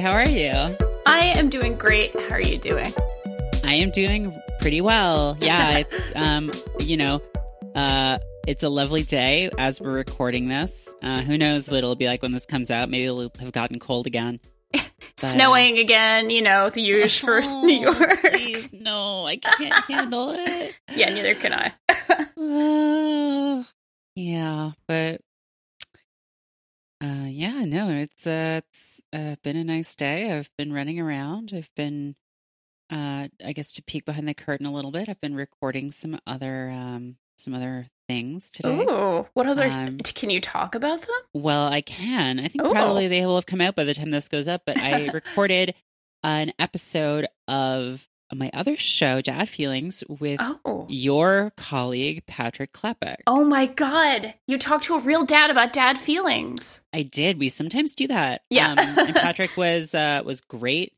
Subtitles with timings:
[0.00, 0.50] how are you?
[1.04, 2.18] I am doing great.
[2.18, 2.92] How are you doing?
[3.64, 5.36] I am doing pretty well.
[5.40, 6.50] Yeah, it's um,
[6.80, 7.20] you know,
[7.74, 8.18] uh
[8.48, 10.94] it's a lovely day as we're recording this.
[11.02, 12.88] Uh who knows what it'll be like when this comes out.
[12.88, 14.40] Maybe it'll have gotten cold again.
[15.16, 18.20] But, Snowing uh, again, you know, the usual for oh, New York.
[18.20, 20.78] Please, no, I can't handle it.
[20.94, 21.72] yeah, neither can I.
[22.40, 23.64] Uh,
[24.14, 25.20] yeah, but
[27.02, 30.32] uh, yeah, no, it's uh, it's uh, been a nice day.
[30.32, 31.52] I've been running around.
[31.54, 32.14] I've been,
[32.90, 35.08] uh, I guess, to peek behind the curtain a little bit.
[35.08, 38.84] I've been recording some other um, some other things today.
[38.84, 39.68] Ooh, what other?
[39.68, 41.20] Um, th- can you talk about them?
[41.32, 42.38] Well, I can.
[42.38, 42.72] I think Ooh.
[42.72, 44.62] probably they will have come out by the time this goes up.
[44.66, 45.74] But I recorded
[46.22, 50.86] an episode of my other show, Dad Feelings, with Oh.
[50.88, 53.16] your colleague Patrick Klepek.
[53.26, 54.34] Oh my god.
[54.46, 56.80] You talked to a real dad about dad feelings.
[56.92, 57.38] I did.
[57.38, 58.42] We sometimes do that.
[58.50, 58.70] Yeah.
[58.72, 60.92] Um, and Patrick was uh, was great.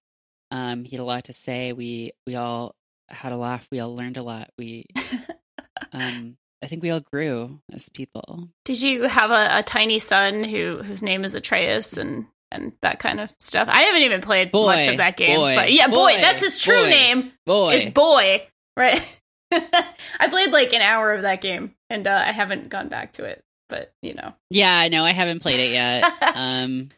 [0.51, 1.73] Um, he had a lot to say.
[1.73, 2.75] We we all
[3.09, 3.67] had a laugh.
[3.71, 4.51] We all learned a lot.
[4.59, 4.87] We
[5.93, 8.49] um, I think we all grew as people.
[8.65, 12.99] Did you have a, a tiny son who whose name is Atreus and and that
[12.99, 13.69] kind of stuff?
[13.71, 16.41] I haven't even played Boy, much of that game, boy, but yeah, boy, boy, that's
[16.41, 17.33] his true name.
[17.47, 19.21] Boy, Is boy, right?
[19.53, 23.25] I played like an hour of that game, and uh, I haven't gone back to
[23.25, 23.43] it.
[23.69, 26.05] But you know, yeah, no, I haven't played it yet.
[26.37, 26.91] um,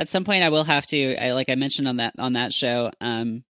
[0.00, 1.16] at some point, I will have to.
[1.16, 2.90] I like I mentioned on that on that show.
[3.00, 3.44] Um,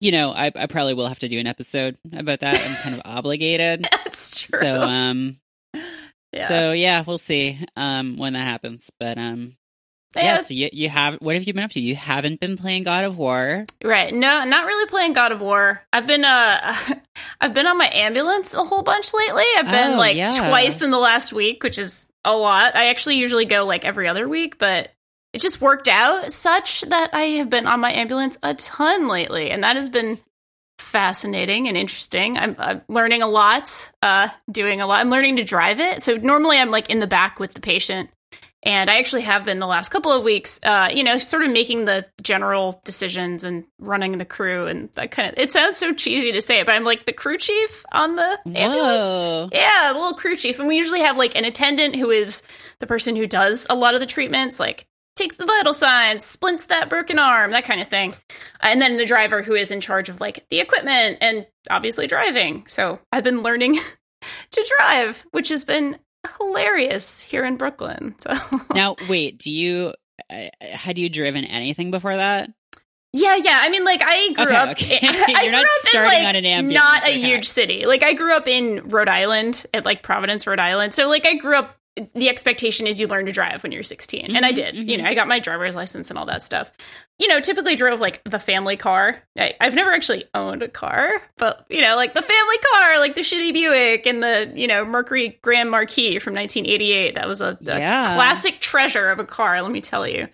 [0.00, 2.54] you know, I, I probably will have to do an episode about that.
[2.54, 3.84] I'm kind of obligated.
[3.84, 4.58] that's true.
[4.58, 5.40] So um,
[6.32, 6.48] yeah.
[6.48, 8.90] so yeah, we'll see um when that happens.
[8.98, 9.56] But um,
[10.14, 10.42] Yeah, yeah.
[10.42, 11.80] So you you have what have you been up to?
[11.80, 13.64] You haven't been playing God of War.
[13.84, 14.14] Right.
[14.14, 15.82] No, not really playing God of War.
[15.92, 16.76] I've been uh
[17.40, 19.44] I've been on my ambulance a whole bunch lately.
[19.58, 20.30] I've been Oh, like yeah.
[20.48, 22.74] twice in the last week, which is a lot.
[22.76, 24.90] I actually usually go like every other week, but
[25.32, 29.50] it just worked out such that I have been on my ambulance a ton lately,
[29.50, 30.18] and that has been
[30.78, 32.38] fascinating and interesting.
[32.38, 35.00] I'm, I'm learning a lot, uh doing a lot.
[35.00, 36.02] I'm learning to drive it.
[36.02, 38.10] So normally I'm like in the back with the patient
[38.66, 41.52] and I actually have been the last couple of weeks, uh, you know, sort of
[41.52, 45.38] making the general decisions and running the crew and that kind of.
[45.38, 48.38] It sounds so cheesy to say it, but I'm like the crew chief on the
[48.44, 49.08] ambulance.
[49.08, 49.48] Whoa.
[49.52, 52.42] Yeah, the little crew chief, and we usually have like an attendant who is
[52.80, 56.66] the person who does a lot of the treatments, like takes the vital signs, splints
[56.66, 58.14] that broken arm, that kind of thing,
[58.60, 62.64] and then the driver who is in charge of like the equipment and obviously driving.
[62.66, 63.78] So I've been learning
[64.50, 65.98] to drive, which has been
[66.38, 68.14] hilarious here in Brooklyn.
[68.18, 68.34] So
[68.74, 69.38] Now, wait.
[69.38, 69.94] Do you
[70.30, 72.50] uh, had you driven anything before that?
[73.12, 73.60] yeah, yeah.
[73.62, 74.68] I mean, like I grew Okay, up.
[74.70, 74.98] okay.
[75.02, 77.20] I You're grew not up starting in, like, on an ambulance, Not a okay.
[77.20, 77.86] huge city.
[77.86, 80.92] Like I grew up in Rhode Island, at like Providence, Rhode Island.
[80.94, 81.76] So like I grew up.
[82.14, 84.74] The expectation is you learn to drive when you're 16, and I Mhm, did.
[84.76, 85.02] You mhm.
[85.02, 86.70] know, I got my driver's license and all that stuff.
[87.18, 89.22] You know, typically drove like the family car.
[89.38, 93.14] I, I've never actually owned a car, but you know, like the family car, like
[93.14, 97.14] the shitty Buick and the you know Mercury Grand Marquis from 1988.
[97.14, 98.14] That was a, a Yeah.
[98.14, 99.62] classic treasure of a car.
[99.62, 100.28] Let me tell you.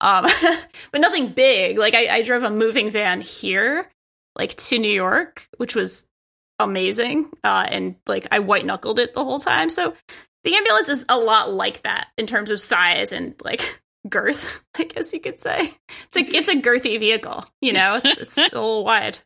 [0.00, 0.26] Um,
[0.92, 1.76] but nothing big.
[1.76, 3.90] Like I, I drove a moving van here,
[4.36, 6.08] like to New York, which was
[6.60, 7.30] amazing.
[7.42, 9.70] Uh, and like I white knuckled it the whole time.
[9.70, 9.94] So
[10.44, 14.84] the ambulance is a lot like that in terms of size and like girth, I
[14.84, 15.72] guess you could say.
[16.12, 18.00] It's a it's a girthy vehicle, you know.
[18.02, 19.18] It's it's a little wide.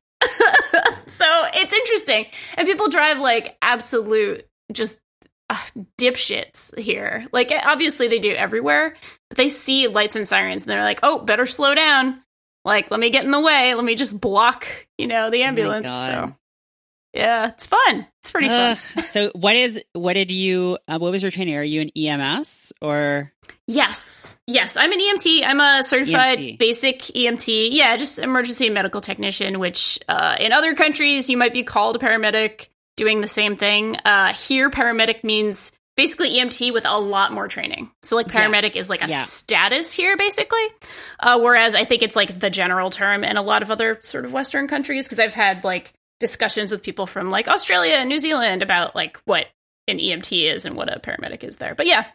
[1.07, 2.27] so it's interesting,
[2.57, 4.99] and people drive like absolute just
[5.51, 5.61] uh,
[5.99, 7.27] dipshits here.
[7.33, 8.97] Like obviously they do everywhere,
[9.29, 12.23] but they see lights and sirens and they're like, "Oh, better slow down."
[12.65, 13.75] Like, let me get in the way.
[13.75, 15.87] Let me just block, you know, the ambulance.
[15.87, 16.11] God.
[16.11, 16.37] so,
[17.15, 18.07] yeah, it's fun.
[18.21, 18.77] It's pretty fun.
[18.97, 19.05] Ugh.
[19.05, 21.55] so what is what did you uh, what was your training?
[21.57, 23.33] Are you an EMS or
[23.67, 24.39] Yes.
[24.47, 24.77] Yes.
[24.77, 25.43] I'm an EMT.
[25.45, 26.59] I'm a certified EMT.
[26.59, 27.69] basic EMT.
[27.73, 31.99] Yeah, just emergency medical technician, which uh, in other countries you might be called a
[31.99, 33.97] paramedic doing the same thing.
[34.05, 37.91] Uh, here, paramedic means basically EMT with a lot more training.
[38.03, 39.23] So, like, paramedic is like a Yeah.
[39.23, 40.65] status here, basically.
[41.21, 44.25] Uh, whereas I think it's like the general term in a lot of other sort
[44.25, 48.19] of Western countries, because I've had like discussions with people from like Australia and New
[48.19, 49.47] Zealand about like what
[49.87, 51.75] an EMT is and what a paramedic is there.
[51.75, 52.07] But yeah,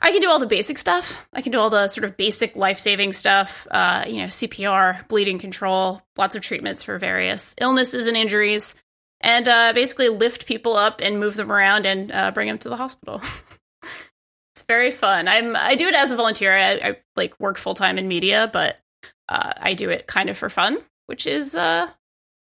[0.00, 1.28] I can do all the basic stuff.
[1.32, 5.06] I can do all the sort of basic life saving stuff, uh, you know, CPR,
[5.08, 8.74] bleeding control, lots of treatments for various illnesses and injuries,
[9.20, 12.68] and uh, basically lift people up and move them around and uh, bring them to
[12.68, 13.22] the hospital.
[13.82, 15.28] it's very fun.
[15.28, 16.56] I'm I do it as a volunteer.
[16.56, 18.80] I, I like work full time in media, but
[19.28, 21.88] uh, I do it kind of for fun, which is uh,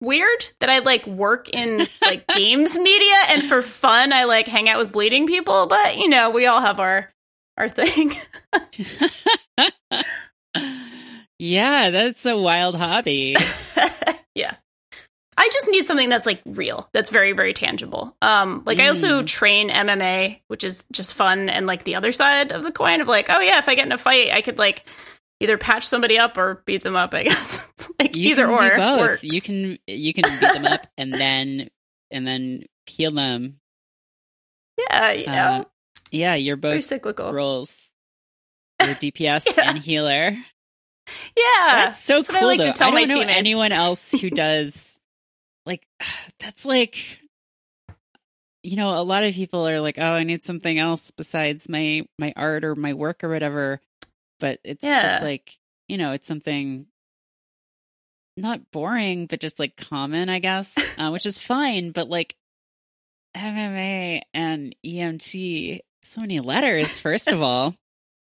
[0.05, 4.69] weird that I like work in like games media and for fun I like hang
[4.69, 7.11] out with bleeding people, but you know, we all have our
[7.57, 8.13] our thing.
[11.37, 13.35] Yeah, that's a wild hobby.
[14.35, 14.55] yeah.
[15.37, 18.15] I just need something that's like real, that's very, very tangible.
[18.21, 19.27] Um, like I also Mm.
[19.27, 23.09] train MMA, which is just fun, and like the other side of the coin of
[23.09, 24.87] like, oh yeah, if I get in a fight, I could like
[25.39, 27.13] either patch somebody up or beat them up.
[27.13, 27.67] I guess
[27.99, 28.99] like You either or both.
[28.99, 29.23] works.
[29.23, 31.69] You can you can beat them up and then
[32.11, 33.57] and then heal them.
[34.89, 35.63] yeah, you know, Uh,
[36.11, 37.31] yeah, you're very both cyclical.
[37.33, 37.81] roles.
[38.81, 39.69] You're DPS Yeah.
[39.69, 40.31] and healer.
[41.37, 43.37] Yeah, That's so That's what I cool like to tell I don't know teammates.
[43.37, 44.99] anyone else who does
[45.65, 45.85] like
[46.39, 46.97] that's like
[48.63, 52.01] you know, a lot of people are like, "Oh, I need something else besides my
[52.17, 53.79] my art or my work or whatever."
[54.39, 55.01] But it's Yeah.
[55.01, 56.85] just like, you know, it's something
[58.37, 61.91] not boring, but just like common, I guess, uh, which is fine.
[61.91, 62.35] But like
[63.35, 66.99] MMA and EMT, so many letters.
[66.99, 67.75] First of all,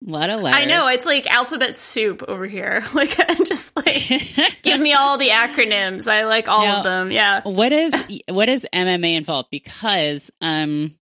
[0.05, 0.59] a lot of letters.
[0.61, 2.83] I know it's like alphabet soup over here.
[2.93, 6.07] Like, just like give me all the acronyms.
[6.07, 7.11] I like all Now- of them.
[7.11, 7.41] Yeah.
[7.43, 7.93] what is
[8.29, 9.49] what is MMA involved?
[9.51, 10.95] Because um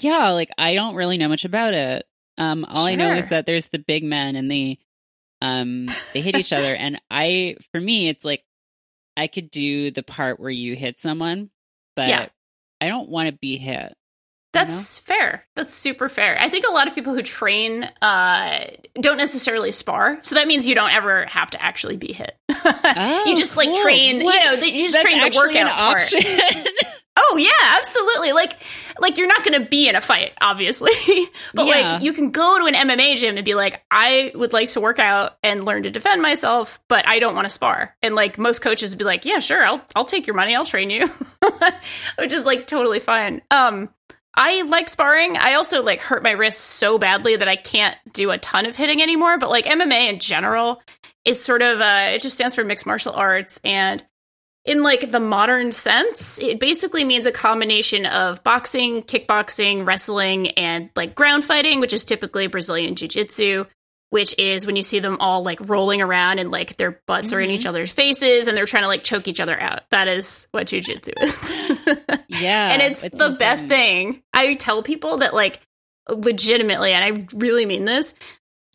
[0.00, 2.04] yeah, like I don't really know much about it.
[2.38, 4.78] Um all I know is that there's the big men and they
[5.40, 8.44] um they hit each other and I for me it's like
[9.16, 11.50] I could do the part where you hit someone,
[11.96, 12.26] but Yeah.
[12.80, 13.94] I don't want to be hit.
[14.52, 15.46] That's fair.
[15.56, 16.36] That's super fair.
[16.38, 18.64] I think a lot of people who train uh,
[19.00, 22.36] don't necessarily spar, so that means you don't ever have to actually be hit.
[22.50, 23.82] you just like Oh, cool.
[23.82, 24.22] train.
[24.24, 24.34] What?
[24.44, 26.12] You know, you just That's train the workout part.
[27.24, 28.32] Oh yeah, absolutely.
[28.32, 28.54] Like
[29.00, 30.90] like you're not going to be in a fight, obviously,
[31.54, 31.92] but Yeah.
[31.94, 34.80] like you can go to an MMA gym and be like, I would like to
[34.80, 37.94] work out and learn to defend myself, but I don't want to spar.
[38.02, 40.66] And like most coaches would be like, Yeah, sure, I'll I'll take your money, I'll
[40.66, 41.06] train you,
[42.18, 43.42] which is like totally fine.
[43.50, 43.88] Um,
[44.34, 45.36] I like sparring.
[45.36, 48.76] I also like hurt my wrist so badly that I can't do a ton of
[48.76, 49.36] hitting anymore.
[49.38, 50.82] But like MMA in general
[51.24, 54.02] is sort of uh, it just stands for mixed martial arts and
[54.64, 60.90] in like the modern sense, it basically means a combination of boxing, kickboxing, wrestling, and
[60.94, 63.64] like ground fighting, which is typically Brazilian jiu jitsu,
[64.10, 67.40] which is when you see them all like rolling around and like their butts are
[67.40, 67.54] in Mhm.
[67.54, 69.80] each other's faces and they're trying to like choke each other out.
[69.90, 71.52] That is what jiu jitsu is.
[72.28, 72.72] yeah.
[72.72, 74.22] and it's, the best thing.
[74.32, 75.60] I tell people that like
[76.08, 78.14] legitimately, and I really mean this.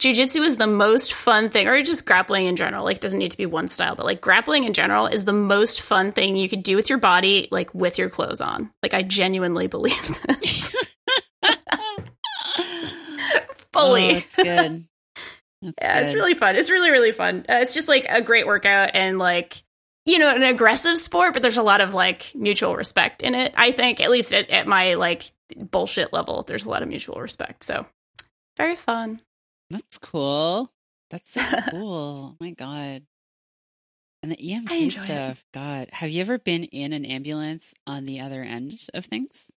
[0.07, 2.85] Jiu-jitsu is the most fun thing, or just grappling in general.
[2.85, 5.81] Like, doesn't need to be one style, but like grappling in general is the most
[5.81, 8.71] fun thing you could do with your body, like with your clothes on.
[8.81, 10.73] Like, I genuinely believe this
[13.73, 14.15] fully.
[14.15, 14.85] Oh, good.
[15.61, 16.55] That's Yeah, it's really fun.
[16.55, 17.45] It's really, really fun.
[17.49, 19.61] Uh, it's just like a great workout and like,
[20.05, 23.53] you know, an aggressive sport, but there's a lot of like mutual respect in it.
[23.57, 25.23] I think, at least at, at my like
[25.57, 27.63] bullshit level, there's a lot of mutual respect.
[27.63, 27.85] So
[28.55, 29.19] very fun.
[29.69, 30.71] That's cool.
[31.09, 31.41] That's so
[31.71, 32.35] cool.
[32.35, 33.03] Oh my god.
[34.23, 34.91] And the EMT enjoy it.
[34.91, 35.45] stuff.
[35.53, 39.51] God, have you ever been in an ambulance on the other end of things?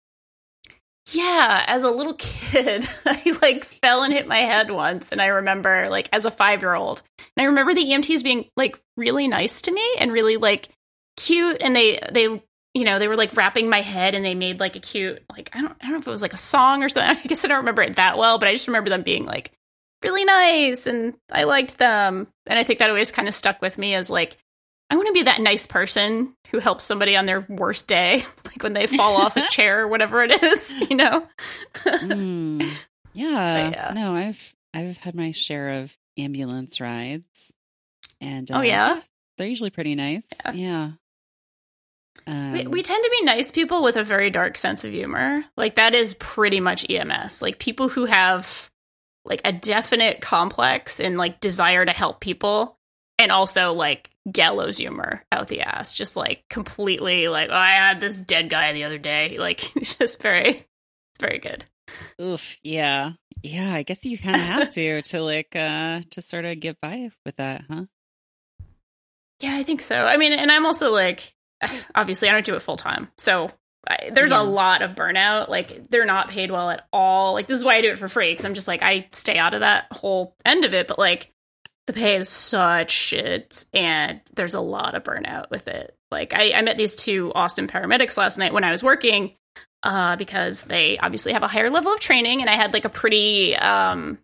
[1.12, 5.27] Yeah, as a little kid, I like fell and hit my head once, and I
[5.27, 7.01] remember like as a five year old,
[7.36, 10.69] and I remember the EMTs being like really nice to me and really like
[11.15, 12.24] cute, and they they
[12.74, 15.49] you know they were like wrapping my head, and they made like a cute like
[15.54, 17.18] I don't I don't know if it was like a song or something.
[17.23, 19.52] I guess I don't remember it that well, but I just remember them being like
[20.04, 23.77] really nice, and I liked them, and I think that always kind of stuck with
[23.77, 24.37] me as like
[24.89, 28.63] I want to be that nice person who helps somebody on their worst day, like
[28.63, 31.27] when they fall off a chair or whatever it is, you know?
[31.85, 32.61] Mm,
[33.13, 33.69] yeah.
[33.69, 33.92] yeah.
[33.94, 37.51] No, I've I've had my share of ambulance rides.
[38.21, 39.01] And Oh, uh, yeah?
[39.37, 40.25] They're usually pretty nice.
[40.45, 40.51] Yeah.
[40.54, 40.92] Yeah.
[42.25, 45.44] Um, we, we tend to be nice people with a very dark sense of humor.
[45.56, 47.42] Like, that is pretty much EMS.
[47.42, 48.69] Like, people who have
[49.27, 52.77] like a definite complex and like desire to help people
[53.19, 55.93] and also like gallows humor out the ass.
[55.93, 59.37] Just like completely like, oh, I had this dead guy the other day.
[59.47, 61.65] Like, it's just very, it's very good.
[62.21, 63.13] Oof, yeah.
[63.43, 66.81] Yeah, I guess you kind of have to to like uh to sort of get
[66.81, 67.85] by with that, huh?
[69.39, 70.05] Yeah, I think so.
[70.05, 71.33] I mean, and I'm also like,
[71.95, 73.51] obviously, I don't do it full time, so
[74.11, 74.41] there's Yeah.
[74.41, 75.49] a lot of burnout.
[75.49, 77.33] Like, they're not paid well at all.
[77.33, 79.37] Like, this is why I do it for free because I'm just like, I stay
[79.37, 80.87] out of that whole end of it.
[80.87, 81.29] But like,
[81.87, 85.95] the pay is such shit, and there's a lot of burnout with it.
[86.11, 89.35] Like, I, I met these two Austin paramedics last night when I was working,
[89.83, 92.89] uh, because they obviously have a higher level of training, and I had like a
[92.89, 94.17] pretty um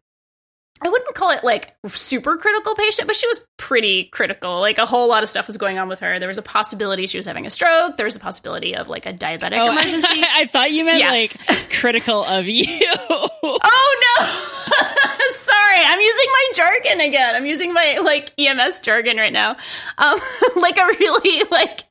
[0.82, 4.60] I wouldn't call it like super critical patient, but she was pretty critical.
[4.60, 6.20] Like a whole lot of stuff was going on with her.
[6.20, 7.96] There was a possibility she was having a stroke.
[7.96, 10.22] There was a possibility of like a diabetic Oh, emergency.
[10.30, 11.12] I thought you meant Yeah.
[11.12, 11.38] like
[11.70, 12.66] critical of you.
[13.10, 14.26] oh no!
[15.36, 17.36] Sorry, I'm using my jargon again.
[17.36, 19.56] I'm using my like EMS jargon right now.
[19.98, 20.20] Um,
[20.58, 21.82] like a really like,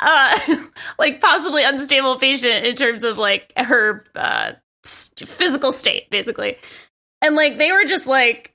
[0.00, 0.38] uh,
[0.98, 4.52] like possibly unstable patient in terms of like her uh,
[4.84, 6.56] physical state, basically.
[7.22, 8.54] And like they were just like,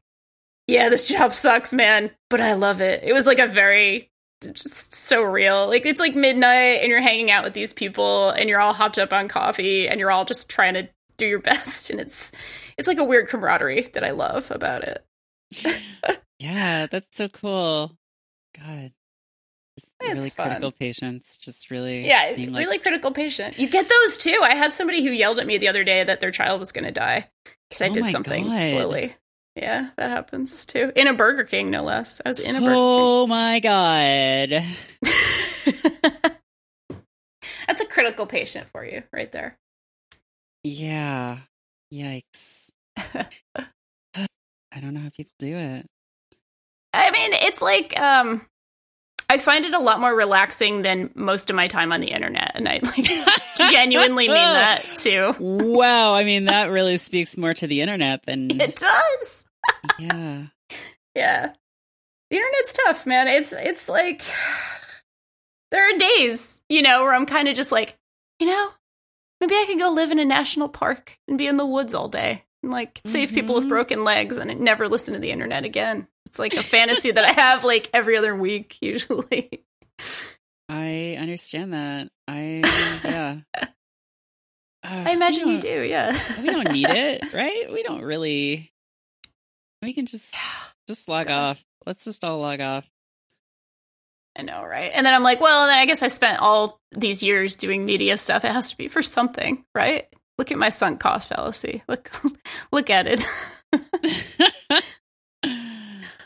[0.67, 3.03] yeah, this job sucks, man, but I love it.
[3.03, 4.09] It was like a very
[4.41, 5.67] just so real.
[5.67, 8.99] Like it's like midnight and you're hanging out with these people and you're all hopped
[8.99, 12.31] up on coffee and you're all just trying to do your best and it's
[12.77, 15.05] it's like a weird camaraderie that I love about it.
[16.39, 17.95] yeah, that's so cool.
[18.57, 18.91] God.
[20.05, 20.47] It's really fun.
[20.47, 21.37] critical patients.
[21.37, 23.57] Just really Yeah, like, really critical patient.
[23.59, 24.39] You get those too.
[24.41, 26.85] I had somebody who yelled at me the other day that their child was going
[26.85, 27.29] to die
[27.69, 28.63] because I Oh did something God.
[28.63, 29.15] slowly.
[29.55, 30.91] Yeah, that happens too.
[30.95, 32.19] In a Burger King, no less.
[32.25, 32.75] I was in a Burger King.
[32.75, 34.63] Oh my god.
[37.67, 39.57] That's a critical patient for you right there.
[40.63, 41.39] Yeah.
[41.93, 42.69] Yikes.
[42.97, 45.85] I don't know how people do it.
[46.93, 48.45] I mean, it's like um
[49.29, 52.51] I find it a lot more relaxing than most of my time on the internet,
[52.55, 53.05] and I like
[53.71, 55.35] genuinely mean that too.
[55.39, 56.13] Wow.
[56.13, 58.49] I mean, that really speaks more to the internet than.
[58.61, 59.45] It does.
[59.99, 60.43] Yeah.
[61.15, 61.53] Yeah.
[62.29, 63.27] The internet's tough, man.
[63.27, 64.21] It's it's like
[65.71, 67.97] there are days, you know, where I'm kind of just like,
[68.39, 68.71] you know,
[69.41, 72.07] maybe I could go live in a national park and be in the woods all
[72.07, 73.69] day and like save people with Mhm.
[73.69, 76.07] broken legs and never listen to the internet again.
[76.35, 79.63] It's like a fantasy that I have like every other week usually.
[80.67, 82.09] I understand that.
[82.27, 82.61] I,
[83.05, 83.37] yeah.
[84.83, 86.15] Uh, I imagine you don't- yeah.
[86.43, 87.73] We don't need it, right?
[87.73, 88.71] We don't really.
[89.81, 90.35] We can just
[90.87, 91.63] just log off.
[91.87, 92.85] Let's just all log off.
[94.37, 94.91] I know, right?
[94.93, 98.15] And then I'm like, well, then I guess I spent all these years doing media
[98.15, 98.45] stuff.
[98.45, 100.05] It has to be for something, right?
[100.37, 101.81] Look at my sunk cost fallacy.
[101.87, 102.11] Look,
[102.71, 103.23] look at it.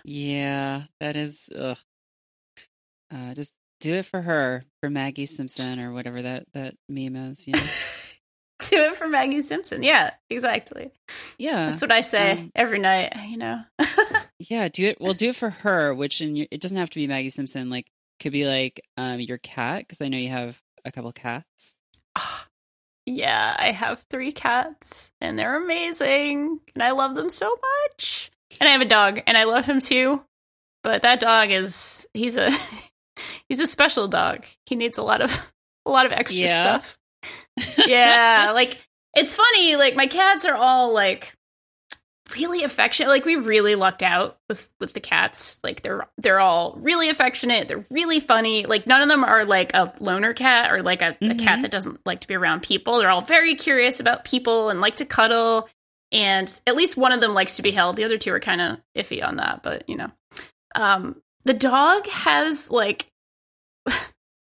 [0.09, 1.49] Yeah, that is.
[1.55, 1.77] Ugh.
[3.13, 7.45] Uh, just do it for her, for Maggie Simpson or whatever that that meme is.
[7.45, 7.59] You know?
[8.69, 9.83] Do it for Maggie Simpson.
[9.83, 10.91] Yeah, exactly.
[11.37, 13.13] Yeah, That's what I say um, every night.
[13.27, 13.61] You know.
[14.39, 14.67] yeah.
[14.67, 14.97] Do it.
[14.99, 15.93] Well, do it for her.
[15.93, 17.69] Which in your, it doesn't have to be Maggie Simpson.
[17.69, 17.85] Like,
[18.19, 21.75] could be like um your cat because I know you have a couple cats.
[23.05, 27.55] yeah, I have three cats, and they're amazing, and I love them so
[27.91, 28.31] much.
[28.59, 30.23] And I have a dog, and I love him too.
[30.83, 32.49] But that dog is he's a
[33.49, 34.45] he's a special dog.
[34.65, 35.51] He needs a lot of
[35.85, 36.79] a lot of extra Yeah.
[36.79, 36.97] stuff.
[37.87, 38.79] yeah, like
[39.15, 39.75] it's funny.
[39.75, 41.33] Like my cats are all like
[42.37, 43.09] really affectionate.
[43.09, 45.59] Like we really lucked out with with the cats.
[45.63, 47.67] Like they're they're all really affectionate.
[47.67, 48.65] They're really funny.
[48.65, 51.61] Like none of them are like a loner cat or like a, a cat Mhm.
[51.63, 52.99] that doesn't like to be around people.
[52.99, 55.67] They're all very curious about people and like to cuddle.
[56.11, 57.95] And at least one of them likes to be held.
[57.95, 60.11] The other two are kind of iffy on that, but you know.
[60.75, 63.07] Um, the dog has like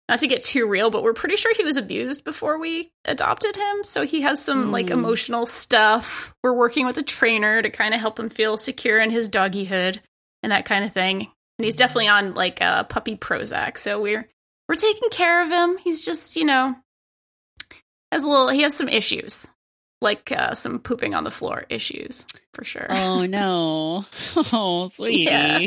[0.09, 3.57] not to get too real, but we're pretty sure he was abused before we adopted
[3.57, 3.85] him.
[3.85, 4.95] So he has some like Hmm.
[4.95, 6.35] emotional stuff.
[6.43, 9.99] We're working with a trainer to kind of help him feel secure in his doggyhood
[10.43, 11.29] and that kind of thing.
[11.59, 13.79] And he's definitely on like a puppy Prozac.
[13.79, 14.29] So we're
[14.69, 15.79] we're taking care of him.
[15.79, 16.75] He's just, you know,
[18.11, 19.47] has a little he has some issues.
[20.03, 22.87] Like uh, some pooping on the floor issues for sure.
[22.91, 24.05] Oh no!
[24.53, 25.23] Oh, sweetie.
[25.23, 25.61] Yeah.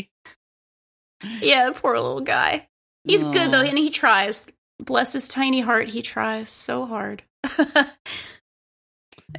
[1.42, 2.68] yeah, poor little guy.
[3.06, 4.48] He's good though, and he tries.
[4.77, 7.24] Bless his tiny heart, he tries so hard.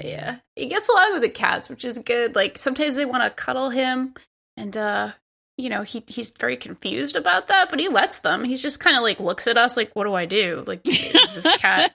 [0.03, 2.35] yeah, he gets along with the cats, which is good.
[2.35, 4.15] Like sometimes they want to cuddle him,
[4.57, 5.13] and uh,
[5.59, 8.45] you know he he's very confused about that, but he lets them.
[8.45, 10.65] He's just kind of like looks at us like, "What do I do?
[10.67, 11.95] Like this cat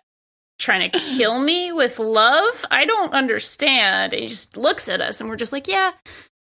[0.61, 2.65] trying to kill me with love?
[2.71, 5.91] I don't understand." And he just looks at us, and we're just like, "Yeah,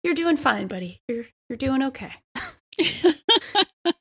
[0.03, 1.01] you're doing fine, buddy.
[1.09, 2.13] You're you're doing okay."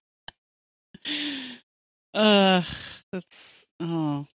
[2.13, 2.63] uh,
[3.11, 4.25] that's oh,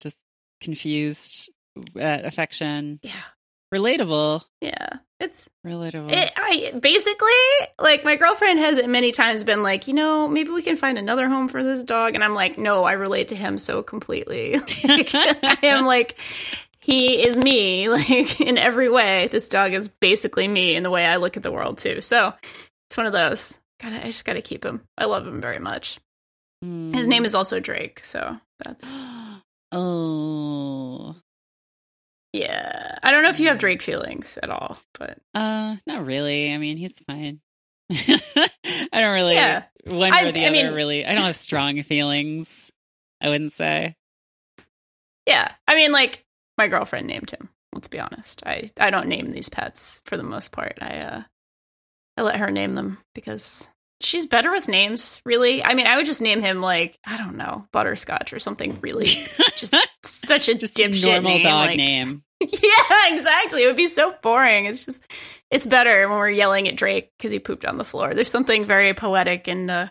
[0.00, 0.16] just
[0.60, 1.50] confused
[1.98, 3.00] at affection.
[3.02, 3.12] Yeah,
[3.72, 4.44] Relatable.
[4.60, 4.88] yeah.
[5.20, 6.10] It's Relatable.
[6.12, 10.62] It, I basically like my girlfriend has many times been like, you know, maybe we
[10.62, 13.58] can find another home for this dog, and I'm like, no, I relate to him
[13.58, 14.54] so completely.
[14.82, 16.18] Like, I am like,
[16.80, 19.28] he is me, like in every way.
[19.28, 22.00] This dog is basically me in the way I look at the world too.
[22.00, 22.32] So
[22.88, 23.58] it's one of those.
[23.82, 24.80] Gotta, I just gotta keep him.
[24.96, 26.00] I love him very much.
[26.64, 26.94] Mm.
[26.94, 28.86] His name is also Drake, so that's
[29.72, 31.14] oh,
[32.32, 32.98] yeah.
[33.02, 36.52] I don't know if you have Drake feelings at all, but uh, not really.
[36.52, 37.40] I mean, he's fine.
[37.90, 38.48] I
[38.92, 39.64] don't really Yeah.
[39.86, 40.52] one I- or the I other.
[40.52, 42.70] mean- really, I don't have strong feelings.
[43.20, 43.96] I wouldn't say.
[45.26, 45.52] Yeah.
[45.68, 46.24] I mean, like,
[46.56, 47.48] my girlfriend named him.
[47.74, 48.42] Let's be honest.
[48.46, 50.78] I, I don't name these pets for the most part.
[50.80, 51.22] I uh
[52.16, 53.68] I let her name them because
[54.02, 55.64] she's better with names, really.
[55.64, 59.06] I mean, I would just name him like, I don't know, butterscotch or something really
[59.60, 59.74] just
[60.04, 62.22] such a Just dipshit normal name, dog like- name.
[62.40, 63.62] yeah, exactly.
[63.64, 64.64] It would be so boring.
[64.64, 65.02] It's just,
[65.50, 68.14] it's better when we're yelling at Drake because he pooped on the floor.
[68.14, 69.88] There's something very poetic and uh,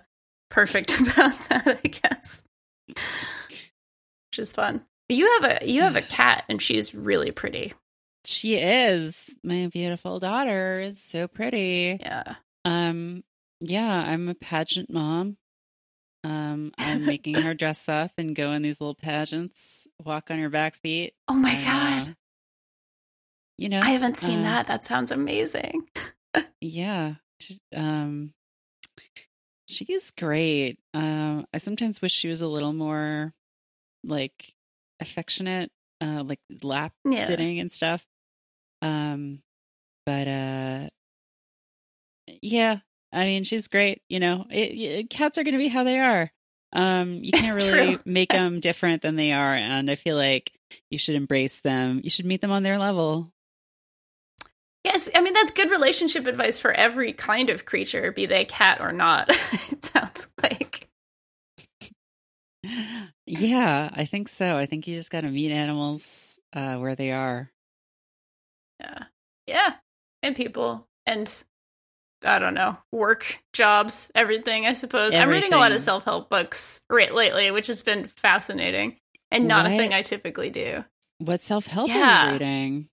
[0.49, 2.41] perfect about that, I guess.
[2.87, 4.83] Which is fun.
[5.09, 7.73] You have a you have a cat, and she's really pretty.
[8.25, 10.79] She is my beautiful daughter.
[10.79, 11.97] Is so pretty.
[11.99, 12.35] Yeah.
[12.65, 13.23] Um,
[13.61, 15.37] yeah, I'm a pageant mom.
[16.23, 20.49] Um, I'm making her dress up and go in these little pageants, walk on her
[20.49, 21.13] back feet.
[21.27, 21.63] Oh my Uh,
[22.05, 22.15] god,
[23.57, 24.67] You know, I haven't seen uh, that.
[24.67, 25.87] That sounds amazing.
[26.61, 27.15] Yeah.
[27.75, 28.33] Um
[29.67, 30.77] she- is great.
[30.93, 33.33] Um, I sometimes wish she was a little more
[34.03, 34.53] like
[34.99, 35.71] affectionate,
[36.01, 37.25] uh, like lap Yeah.
[37.25, 38.05] sitting and stuff.
[38.81, 39.41] Um,
[40.05, 40.89] but uh,
[42.41, 42.79] yeah.
[43.11, 44.01] I mean, she's great.
[44.09, 46.31] You know, it, it, cats are going to be how they are.
[46.73, 50.51] Um, you can't really make them different than they are, and I feel like
[50.89, 52.01] you should embrace them.
[52.03, 53.31] You should meet them on their level.
[54.83, 58.79] Yes, I mean that's good relationship advice for every kind of creature, be they cat
[58.79, 59.29] or not.
[59.71, 60.87] it sounds like.
[63.25, 64.57] Yeah, I think so.
[64.57, 67.51] I think you just got to meet animals uh, where they are.
[68.79, 69.03] Yeah.
[69.47, 69.73] Yeah.
[70.23, 71.43] And people and
[72.23, 75.15] I don't know, work, jobs, everything, I suppose.
[75.15, 78.97] I'm reading a lot of self help books right lately, which has been fascinating
[79.31, 80.83] and not a thing I typically do.
[81.19, 82.25] What self help are Yeah.
[82.27, 82.89] you reading?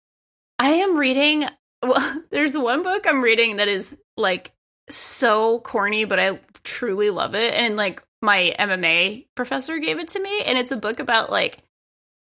[0.58, 1.46] I am reading
[1.82, 4.52] well, there's one book I'm reading that is like
[4.88, 7.52] so corny, but I truly love it.
[7.54, 11.58] And like my MMA professor gave it to me, and it's a book about like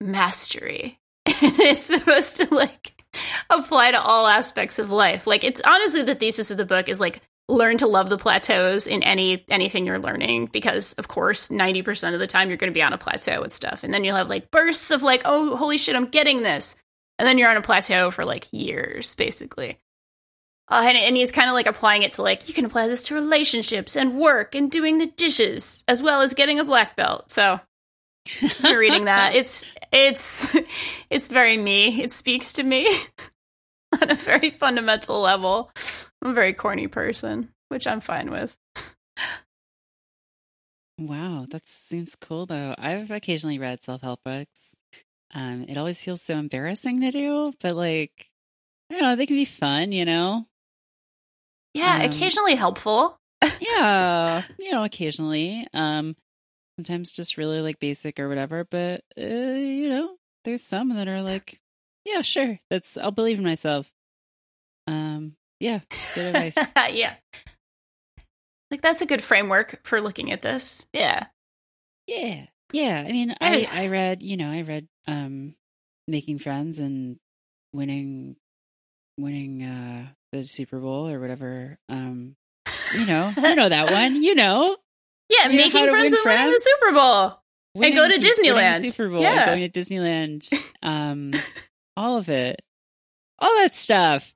[0.01, 0.99] mastery.
[1.41, 2.98] And it's supposed to like
[3.49, 5.27] apply to all aspects of life.
[5.27, 8.85] Like it's honestly the thesis of the book is like learn to love the plateaus
[8.87, 12.77] in any anything you're learning because of course 90% of the time you're going to
[12.77, 13.83] be on a plateau with stuff.
[13.83, 16.75] And then you'll have like bursts of like oh holy shit I'm getting this.
[17.17, 19.79] And then you're on a plateau for like years basically.
[20.71, 23.03] Uh, and, and he's kind of like applying it to like you can apply this
[23.03, 27.31] to relationships and work and doing the dishes as well as getting a black belt.
[27.31, 27.59] So
[28.63, 30.55] you're reading that it's it's
[31.09, 32.87] it's very me it speaks to me
[34.01, 35.71] on a very fundamental level
[36.21, 38.57] i'm a very corny person which i'm fine with
[40.99, 42.75] Wow, that seems cool though.
[42.77, 44.75] I've occasionally read self help books.
[45.33, 48.29] Um, it always feels so embarrassing to do, but like,
[48.89, 50.45] I don't know, they can be fun, you know?
[51.73, 53.17] yeah Um, occasionally helpful
[53.61, 55.65] yeah, you know, occasionally.
[55.73, 56.17] Um,
[56.79, 60.15] sometimes just really like basic or whatever, but uh, you know,
[60.45, 61.59] there's some that are like,
[62.05, 63.91] yeah, sure, that's I'll believe in myself.
[64.87, 65.79] Um, yeah,
[66.15, 66.57] good advice.
[66.93, 67.15] yeah
[68.71, 71.25] like that's a good framework for looking at this yeah
[72.09, 73.03] yeah, yeah.
[73.07, 75.53] I mean, I I read, you know, I read um,
[76.07, 77.17] making friends and
[77.71, 78.35] winning,
[79.17, 81.77] winning uh the Super Bowl or whatever.
[81.87, 82.35] Um,
[82.95, 84.23] you know, you know that one.
[84.29, 84.75] You know,
[85.29, 87.39] yeah You making friends and winning the super bowl
[87.75, 88.81] winning, go to Disneyland.
[88.91, 89.45] Super Bowl, Yeah.
[89.45, 91.33] going to Disneyland, um,
[91.95, 92.61] all of it,
[93.39, 94.33] all that stuff.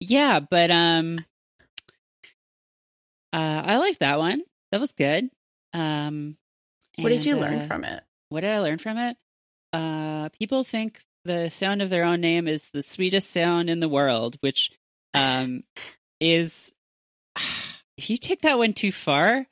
[0.00, 1.24] Yeah, but um,
[3.32, 4.42] uh, I like that one.
[4.72, 5.30] That was good.
[5.74, 6.36] Um,
[6.98, 9.16] what did you and, learn uh, from it What did I learn from it?
[9.72, 13.88] Uh, people think the sound of their own name is the sweetest sound in the
[13.88, 14.72] world, which
[15.14, 15.62] um,
[16.20, 16.72] is
[17.96, 19.46] if you take that one too far,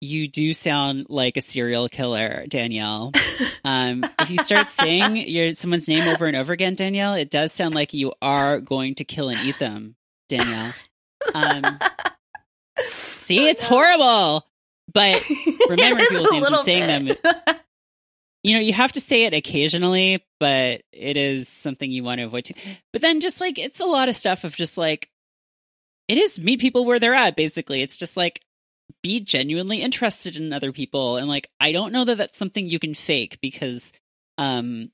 [0.00, 3.12] you do sound like a serial killer, Danielle.
[3.64, 7.52] Um, if you start saying your someone's name over and over again, Danielle, it does
[7.52, 9.96] sound like you are going to kill and eat them,
[10.28, 10.72] Danielle.
[11.34, 11.78] Um,
[12.86, 14.46] see, it's horrible.
[14.92, 15.22] But
[15.68, 17.20] remember people's names and saying bit.
[18.42, 22.24] you know, you have to say it occasionally, but it is something you want to
[22.24, 22.54] avoid too.
[22.92, 25.10] But then just like it's a lot of stuff of just like
[26.06, 27.82] it is meet people where they're at basically.
[27.82, 28.40] It's just like
[29.02, 32.78] be genuinely interested in other people and like I don't know that that's something you
[32.78, 33.92] can fake because
[34.38, 34.90] um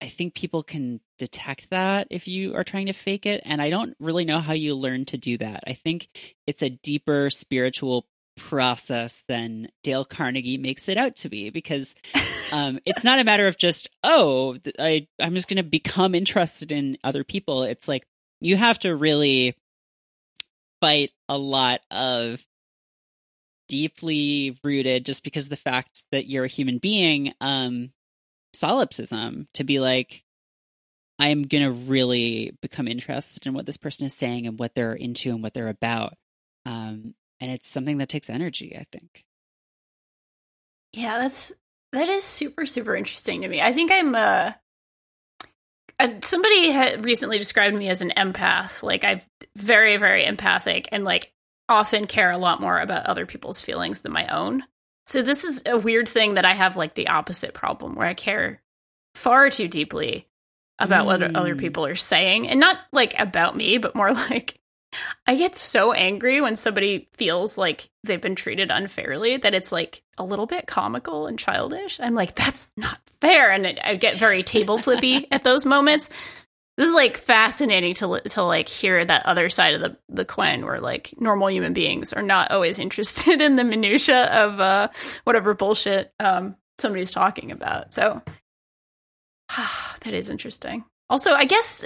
[0.00, 3.70] I think people can detect that if you are trying to fake it and I
[3.70, 5.64] don't really know how you learn to do that.
[5.66, 6.08] I think
[6.46, 11.94] it's a deeper spiritual process than Dale Carnegie makes it out to be because
[12.52, 16.72] um, it's not a matter of just oh I I'm just going to become interested
[16.72, 17.62] in other people.
[17.62, 18.06] It's like
[18.40, 19.56] you have to really
[20.80, 22.44] fight a lot of
[23.68, 27.90] deeply rooted just because of the fact that you're a human being um
[28.54, 30.22] solipsism to be like
[31.18, 35.30] I'm gonna really become interested in what this person is saying and what they're into
[35.30, 36.14] and what they're about.
[36.66, 39.24] Um, and it's something that takes energy, I think.
[40.92, 41.52] Yeah, that's
[41.92, 43.62] that is super super interesting to me.
[43.62, 44.14] I think I'm
[45.98, 48.82] uh somebody had recently described me as an empath.
[48.82, 49.20] Like I'm
[49.56, 51.32] very very empathic and like
[51.68, 54.62] often care a lot more about other people's feelings than my own.
[55.04, 58.14] So this is a weird thing that I have like the opposite problem where I
[58.14, 58.60] care
[59.14, 60.28] far too deeply
[60.78, 61.06] about mm.
[61.06, 64.55] what other people are saying and not like about me, but more like
[65.26, 70.02] I get so angry when somebody feels like they've been treated unfairly that it's like
[70.18, 72.00] a little bit comical and childish.
[72.00, 73.50] I'm like, that's not fair.
[73.50, 76.08] And I get very table flippy at those moments.
[76.76, 80.64] This is like fascinating to to like hear that other side of the the coin,
[80.66, 84.88] where like normal human beings are not always interested in the minutia of uh,
[85.24, 87.94] whatever bullshit um, somebody's talking about.
[87.94, 88.22] So
[89.56, 90.84] that is interesting.
[91.08, 91.84] Also, I guess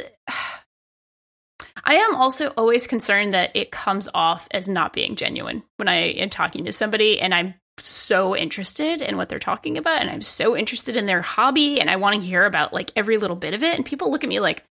[1.84, 6.10] I am also always concerned that it comes off as not being genuine when I
[6.12, 10.20] am talking to somebody and I'm so interested in what they're talking about and I'm
[10.20, 13.54] so interested in their hobby and I want to hear about like every little bit
[13.54, 14.64] of it and people look at me like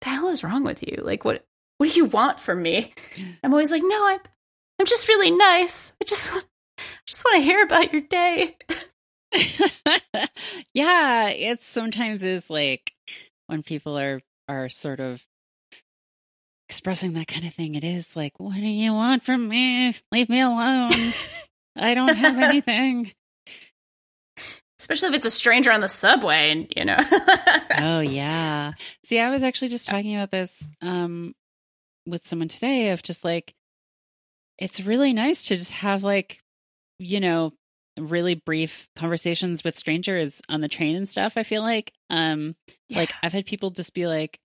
[0.00, 1.02] the hell is wrong with you?
[1.02, 1.44] Like what
[1.78, 2.92] what do you want from me?
[3.42, 4.20] I'm always like, "No, I'm
[4.80, 5.92] I'm just really nice.
[6.00, 6.44] I just want
[6.78, 8.56] I just want to hear about your day."
[10.74, 12.92] yeah, it sometimes is like
[13.46, 15.24] when people are are sort of
[16.68, 17.74] expressing that kind of thing.
[17.74, 19.94] It is like, what do you want from me?
[20.12, 20.90] Leave me alone.
[21.76, 23.12] I don't have anything.
[24.78, 26.98] Especially if it's a stranger on the subway and, you know.
[27.78, 28.72] oh, yeah.
[29.04, 31.34] See, I was actually just talking about this um,
[32.06, 33.54] with someone today of just like,
[34.58, 36.40] it's really nice to just have like,
[36.98, 37.52] you know,
[37.98, 41.36] really brief conversations with strangers on the train and stuff.
[41.36, 42.56] I feel like, um,
[42.88, 42.98] yeah.
[42.98, 44.38] like I've had people just be like,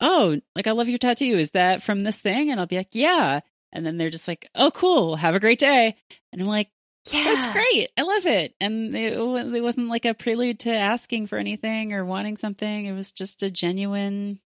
[0.00, 1.38] oh, like I love your tattoo.
[1.38, 2.50] Is that from this thing?
[2.50, 3.40] And I'll be like, yeah.
[3.72, 5.16] And then they're just like, oh, cool.
[5.16, 5.96] Have a great day.
[6.32, 6.70] And I'm like,
[7.08, 7.90] yeah, that's great.
[7.96, 8.54] I love it.
[8.60, 12.86] And it, it wasn't like a prelude to asking for anything or wanting something.
[12.86, 14.40] It was just a genuine,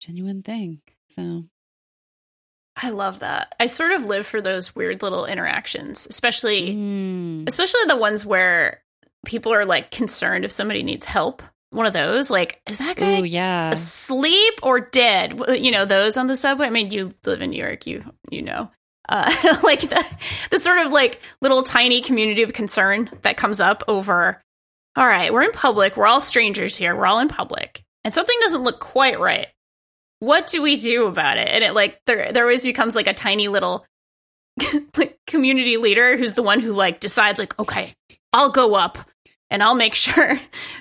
[0.00, 0.82] genuine thing.
[1.10, 1.44] So
[2.76, 3.54] I love that.
[3.58, 7.48] I sort of live for those weird little interactions, especially mm.
[7.48, 8.82] especially the ones where
[9.24, 11.42] people are like concerned if somebody needs help
[11.74, 12.30] one of those.
[12.30, 13.70] Like, is that guy Ooh, yeah.
[13.70, 15.40] asleep or dead?
[15.48, 16.66] You know, those on the subway.
[16.66, 18.70] I mean, you live in New York, you you know.
[19.08, 20.04] Uh, like the
[20.50, 24.40] the sort of like little tiny community of concern that comes up over.
[24.96, 25.96] All right, we're in public.
[25.96, 26.94] We're all strangers here.
[26.94, 29.48] We're all in public, and something doesn't look quite right.
[30.20, 31.48] What do we do about it?
[31.48, 33.84] And it like there there always becomes like a tiny little
[34.96, 37.92] like community leader who's the one who like decides like okay,
[38.32, 38.98] I'll go up
[39.54, 40.38] and I'll make sure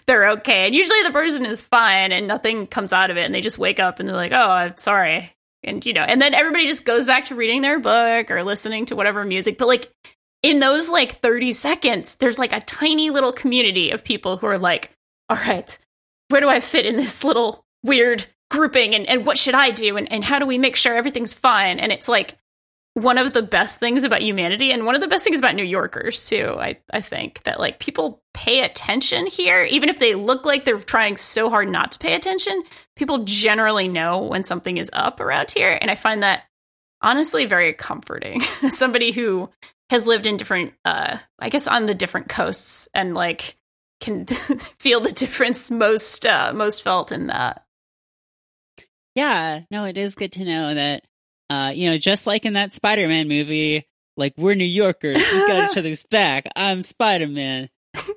[0.08, 0.66] they're okay.
[0.66, 3.60] And usually the person is fine and nothing comes out of it and they just
[3.60, 5.32] wake up and they're like, "Oh, I'm sorry."
[5.64, 8.88] And you know, and then everybody just goes back to reading their book or listening
[8.88, 9.58] to whatever music.
[9.58, 9.92] But like
[10.42, 14.58] in those like 30 seconds, there's like a tiny little community of people who are
[14.58, 14.92] like,
[15.30, 15.78] "All right,
[16.30, 19.98] where do I fit in this little weird grouping and, and what should I do
[19.98, 22.38] and, and how do we make sure everything's fine?" And it's like
[22.96, 25.64] one of the best things about humanity and one of the best things about New
[25.64, 26.56] Yorkers too.
[26.60, 30.80] I I think that like people pay attention here even if they look like they're
[30.80, 32.64] trying so hard not to pay attention.
[32.96, 36.44] People generally know when something is up around here and I find that
[37.02, 38.42] honestly very comforting.
[38.70, 39.50] Somebody who
[39.90, 43.58] has lived in different uh I guess on the different coasts and like
[44.02, 44.26] can
[44.80, 47.66] feel the difference most uh most felt in that.
[49.16, 51.04] Yeah, no, it is good to know that
[51.50, 55.48] uh, you know, just like in that Spider Man movie, like we're New Yorkers, we
[55.48, 56.48] got each other's back.
[56.56, 57.70] I'm Spider Man.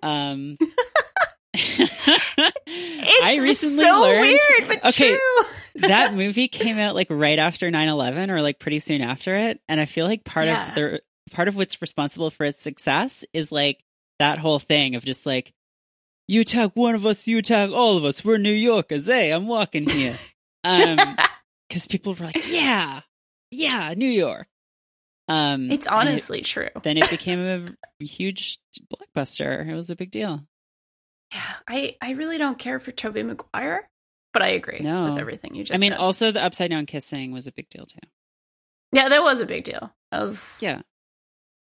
[0.02, 0.56] Um,
[1.56, 5.44] I recently so learned, weird, but okay, true.
[5.88, 9.60] that movie came out like right after 9-11 or like pretty soon after it.
[9.68, 10.68] And I feel like part yeah.
[10.68, 11.00] of the
[11.32, 13.82] part of what's responsible for its success is like
[14.18, 15.52] that whole thing of just like
[16.28, 18.24] you attack one of us, you attack all of us.
[18.24, 19.06] We're New Yorkers.
[19.06, 20.14] Hey, I'm walking here.
[20.64, 20.98] Um,
[21.68, 23.00] because people were like, yeah,
[23.56, 24.46] yeah, New York.
[25.28, 26.68] Um, it's honestly it, true.
[26.82, 27.40] then it became
[28.00, 28.58] a huge
[28.92, 29.66] blockbuster.
[29.66, 30.46] It was a big deal.
[31.32, 33.88] Yeah, I I really don't care for Tobey Maguire,
[34.32, 35.10] but I agree no.
[35.10, 35.78] with everything you just.
[35.78, 36.00] I mean, said.
[36.00, 37.98] also the upside down kissing was a big deal too.
[38.92, 39.92] Yeah, that was a big deal.
[40.12, 40.82] I was yeah.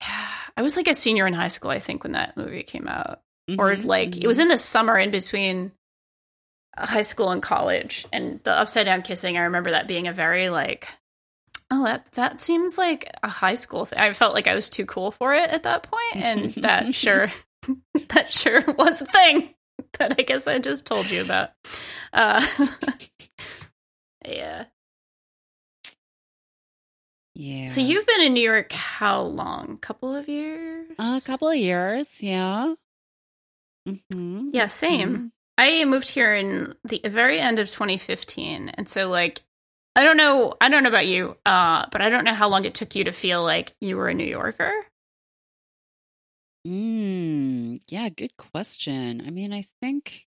[0.02, 2.88] Yeah, I was like a senior in high school, I think, when that movie came
[2.88, 4.24] out, mm-hmm, or like mm-hmm.
[4.24, 5.72] it was in the summer in between
[6.78, 9.38] high school and college, and the upside down kissing.
[9.38, 10.90] I remember that being a very like
[11.72, 14.86] oh that that seems like a high school thing i felt like i was too
[14.86, 17.32] cool for it at that point and that sure
[18.10, 19.54] that sure was a thing
[20.00, 21.50] that i guess i just told you about
[22.14, 22.46] Uh,
[24.28, 24.66] yeah.
[27.34, 27.66] Yeah.
[27.66, 29.72] So you've been in New York how long?
[29.74, 30.90] A couple of years?
[30.98, 32.74] a couple of years, yeah.
[33.88, 34.52] Mm-hmm.
[34.54, 35.34] Yeah, same.
[35.58, 39.42] I moved here in the very end of 2015, and so like
[39.96, 42.66] I don't know, I don't know about you, uh, but I don't know how long
[42.66, 44.74] it took you to feel like you were a New Yorker.
[46.68, 49.24] Mm, yeah, good question.
[49.26, 50.26] I mean, I think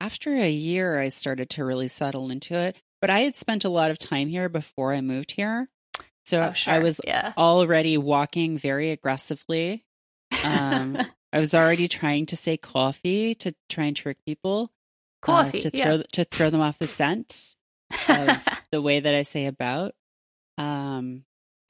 [0.00, 2.76] after a year, I started to really settle into it.
[3.00, 5.68] But I had spent a lot of time here before I moved here.
[6.26, 6.74] So Oh, sure.
[6.74, 7.32] I was yeah.
[7.38, 9.84] already walking very aggressively.
[10.44, 10.98] Um,
[11.32, 14.70] I was already trying to say coffee to try and trick people.
[15.22, 15.60] uh, Coffee.
[15.62, 16.02] to yeah.
[16.12, 17.54] to throw them off the scent
[18.08, 19.94] of the way that I say about.
[20.58, 21.24] Um,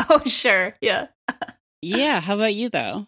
[0.08, 0.74] oh, sure.
[0.80, 1.06] Yeah.
[1.82, 2.20] yeah.
[2.20, 3.06] How about you though?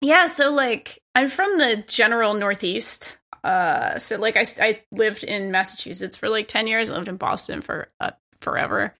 [0.00, 3.18] Yeah, so like I'm from the general Northeast.
[3.42, 6.90] Uh, so like I, I lived in Massachusetts for like 10 years.
[6.90, 8.94] I lived in Boston for uh, forever.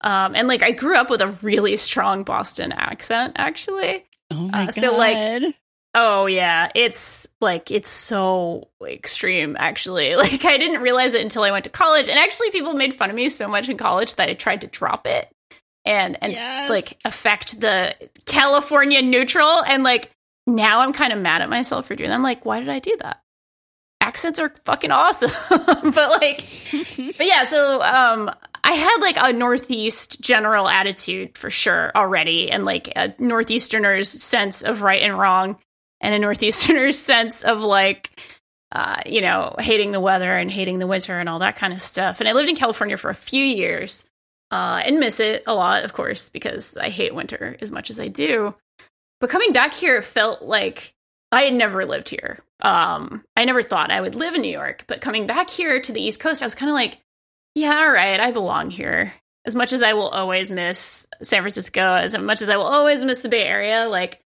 [0.00, 4.04] Um, and like I grew up with a really strong Boston accent, actually.
[4.30, 4.74] Oh my Uh, god!
[4.74, 5.54] so, like,
[5.94, 10.14] Oh yeah, it's like it's so extreme actually.
[10.20, 13.10] Like I didn't realize it until I went to college and actually people made fun
[13.10, 15.28] of me so much in college that I tried to drop it
[15.84, 16.70] and and Yes.
[16.70, 17.94] like affect the
[18.26, 20.10] California neutral and like
[20.46, 22.14] now I'm kind of mad at myself for doing that.
[22.14, 23.20] I'm like why did I do that?
[24.00, 25.30] Accents are fucking awesome.
[25.50, 26.38] but like
[27.16, 28.30] but yeah, so um
[28.62, 34.62] I had like a northeast general attitude for sure already and like a northeasterner's sense
[34.62, 35.58] of right and wrong
[36.00, 38.20] and a northeasterner's sense of like
[38.72, 41.82] uh, you know hating the weather and hating the winter and all that kind of
[41.82, 42.20] stuff.
[42.20, 44.04] And i lived in california for a few years
[44.50, 48.00] uh, and miss it a lot of course because i hate winter as much as
[48.00, 48.54] i do.
[49.20, 50.94] But coming back here it felt like
[51.32, 52.38] i had never lived here.
[52.60, 55.92] Um, i never thought i would live in new york but coming back here to
[55.92, 56.98] the east coast i was kind of like
[57.54, 59.12] yeah all right i belong here.
[59.46, 63.02] As much as i will always miss san francisco as much as i will always
[63.02, 64.20] miss the bay area like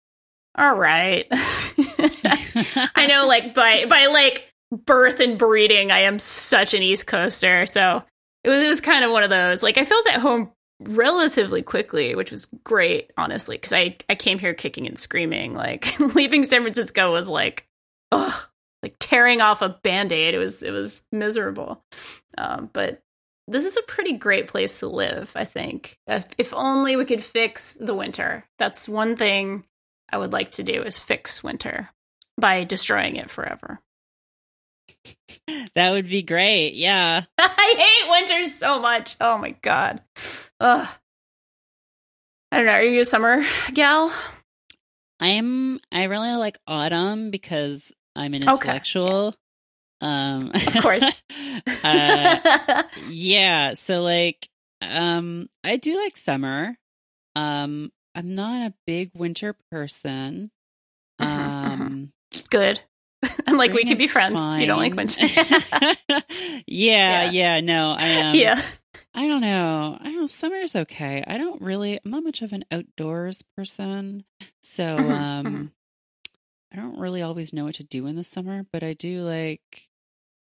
[0.57, 1.27] all right.
[1.31, 7.65] I know like by by like birth and breeding I am such an east coaster.
[7.65, 8.03] So
[8.43, 9.63] it was it was kind of one of those.
[9.63, 14.39] Like I felt at home relatively quickly, which was great honestly cuz I I came
[14.39, 15.53] here kicking and screaming.
[15.53, 17.67] Like leaving San Francisco was like
[18.11, 18.49] ugh,
[18.83, 20.33] like tearing off a band-aid.
[20.33, 21.83] It was it was miserable.
[22.37, 23.01] Um but
[23.47, 25.97] this is a pretty great place to live, I think.
[26.07, 28.45] If, if only we could fix the winter.
[28.57, 29.65] That's one thing
[30.11, 31.89] I would like to do is fix winter
[32.37, 33.79] by destroying it forever.
[35.75, 36.73] that would be great.
[36.73, 37.23] Yeah.
[37.37, 39.15] I hate winter so much.
[39.21, 40.01] Oh my god.
[40.59, 40.87] Ugh.
[42.51, 42.73] I don't know.
[42.73, 44.13] Are you a summer gal?
[45.19, 49.35] I'm I really like autumn because I'm an Okay, intellectual.
[50.01, 51.21] Um Of course.
[51.83, 54.49] uh, yeah, so like
[54.81, 56.75] um I do like summer.
[57.35, 60.51] Um I'm not a big winter person.
[61.19, 61.71] Mhm, mhm.
[61.81, 62.11] Um
[62.49, 62.81] Good.
[63.47, 64.41] I'm like, we could be is friends.
[64.57, 65.25] You don't like winter.
[65.27, 66.25] yeah,
[66.67, 67.31] Yeah.
[67.31, 68.35] yeah, no, I am.
[68.35, 68.61] yeah.
[69.13, 69.97] I don't know.
[69.99, 70.27] I don't know.
[70.27, 71.23] Summer's okay.
[71.27, 71.99] I don't really.
[72.03, 74.23] I'm not much of an outdoors person,
[74.63, 75.71] so Mhm, um, mhm.
[76.73, 78.65] I don't really always know what to do in the summer.
[78.71, 79.89] But I do like.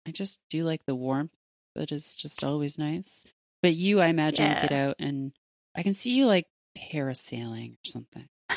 [0.08, 1.32] I just do like the warmth.
[1.75, 3.25] That is just always nice.
[3.63, 5.32] But you, I imagine, get out and
[5.75, 6.45] I can see you like
[6.77, 8.25] parasailing or something.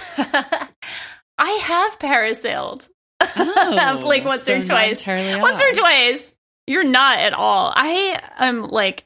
[1.38, 2.88] I have parasailed.
[3.36, 5.06] Oh, like once so or twice.
[5.06, 6.32] Once or twice.
[6.66, 7.72] You're not at all.
[7.74, 9.04] I am like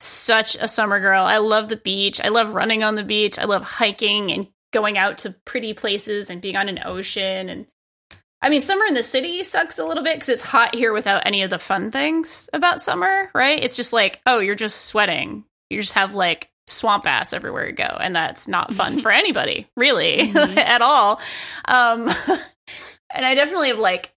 [0.00, 1.24] such a summer girl.
[1.24, 2.20] I love the beach.
[2.22, 3.38] I love running on the beach.
[3.38, 7.48] I love hiking and going out to pretty places and being on an ocean.
[7.48, 7.66] And
[8.42, 11.26] I mean, summer in the city sucks a little bit because it's hot here without
[11.26, 13.62] any of the fun things about summer, right?
[13.62, 15.44] It's just like, oh, you're just sweating.
[15.70, 17.96] You just have like swamp ass everywhere you go.
[18.00, 20.56] And that's not fun for anybody, really, Mhm.
[20.56, 21.20] at all.
[21.66, 22.08] Um,
[23.14, 24.10] and I definitely have like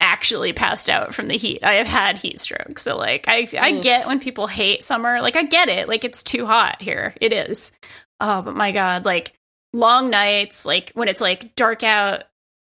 [0.00, 1.62] actually passed out from the heat.
[1.62, 2.78] I have had heat stroke.
[2.78, 5.20] So like I I get when people hate summer.
[5.20, 5.88] Like I get it.
[5.88, 7.14] Like it's too hot here.
[7.20, 7.72] It is.
[8.20, 9.32] Oh, but my god, like
[9.72, 12.24] long nights, like when it's like dark out,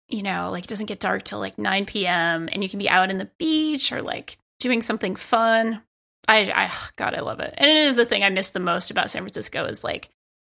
[0.07, 2.49] you know, like it doesn't get dark till like 9 p.m.
[2.51, 5.81] and you can be out in the beach or like doing something fun.
[6.29, 7.53] I I god, I love it.
[7.57, 10.09] And it is the thing I miss the most about San Francisco is like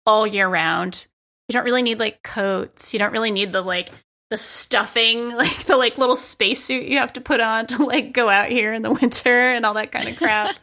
[0.06, 1.06] all year round.
[1.48, 2.92] You don't really need like coats.
[2.92, 3.90] You don't really need the like
[4.30, 8.28] the stuffing, like the like little spacesuit you have to put on to like go
[8.28, 10.56] out here in the winter and all that kind of crap.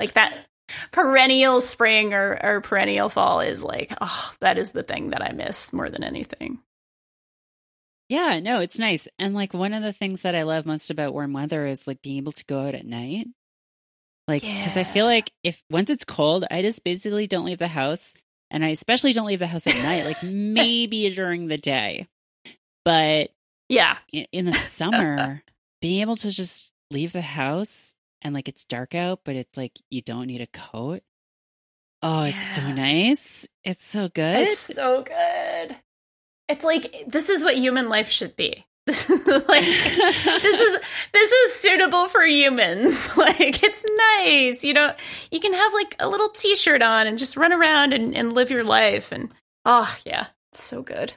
[0.00, 0.34] like that
[0.92, 5.32] perennial spring or, or perennial fall is like, oh, that is the thing that I
[5.32, 6.58] miss more than anything.
[8.08, 9.06] Yeah, no, it's nice.
[9.20, 12.02] And like one of the things that I love most about warm weather is like
[12.02, 13.28] being able to go out at night.
[14.30, 17.68] Like, because I feel like if once it's cold, I just basically don't leave the
[17.68, 18.14] house.
[18.50, 22.08] And I especially don't leave the house at night, like maybe during the day.
[22.84, 23.30] But
[23.68, 23.98] Yeah.
[24.14, 25.42] i- in the summer,
[25.82, 29.72] being able to just leave the house and like it's dark out, but it's like
[29.90, 31.02] you don't need a coat.
[32.02, 33.46] Oh, it's so nice.
[33.62, 34.48] It's so good.
[34.48, 35.76] It's so good.
[36.48, 38.64] It's like this is what human life should be.
[38.86, 40.80] This is like this is
[41.12, 43.10] this is suitable for humans.
[43.16, 43.84] Like it's
[44.16, 44.64] nice.
[44.64, 44.94] You know,
[45.30, 48.50] you can have like a little t-shirt on and just run around and, and live
[48.50, 49.30] your life and
[49.64, 51.12] oh yeah, it's so good.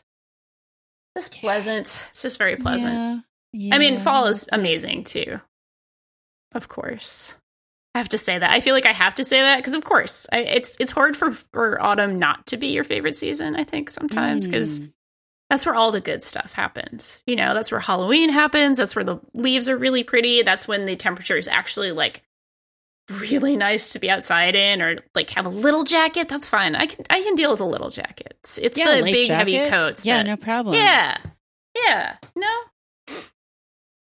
[1.18, 1.42] Just Yeah.
[1.42, 2.06] pleasant.
[2.12, 3.24] It's just very pleasant.
[3.54, 5.40] Yeah, I mean, fall is amazing too.
[6.54, 7.38] Of course.
[7.96, 8.52] I have to say that.
[8.52, 11.16] I feel like I have to say that because, of course, I, it's it's hard
[11.16, 13.56] for for autumn not to be your favorite season.
[13.56, 14.94] I think sometimes because Mm.
[15.54, 17.22] That's where all the good stuff happens.
[17.28, 18.78] You know, that's where Halloween happens.
[18.80, 20.42] That's where the leaves are really pretty.
[20.42, 22.24] That's when the temperature is actually like
[23.10, 26.28] really nice to be outside in, or like have a little jacket.
[26.30, 26.76] That's fine.
[26.76, 28.36] I can I can deal with a little jacket.
[28.42, 30.04] It's, Yeah, the big heavy coats.
[30.06, 30.76] Yeah, that- no problem.
[30.76, 31.18] yeah,
[31.76, 32.16] yeah.
[32.36, 32.52] No,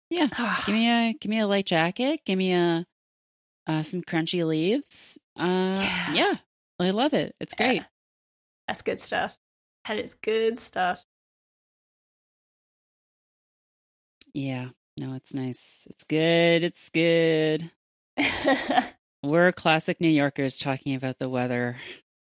[0.10, 0.28] Yeah.
[0.66, 2.22] Give me a give me a light jacket.
[2.26, 2.86] Give me a
[3.68, 5.18] uh, some crunchy leaves.
[5.38, 6.14] Uh, Yeah.
[6.14, 6.34] yeah.
[6.80, 7.36] I love it.
[7.40, 7.68] It's Yeah.
[7.68, 7.84] great.
[8.68, 9.38] That's good stuff.
[9.88, 11.04] That is good stuff.
[14.34, 14.70] Yeah.
[14.98, 15.88] No, it's nice.
[15.90, 16.64] It's good.
[16.64, 17.70] It's good.
[19.24, 21.78] We're classic New Yorkers talking about the weather.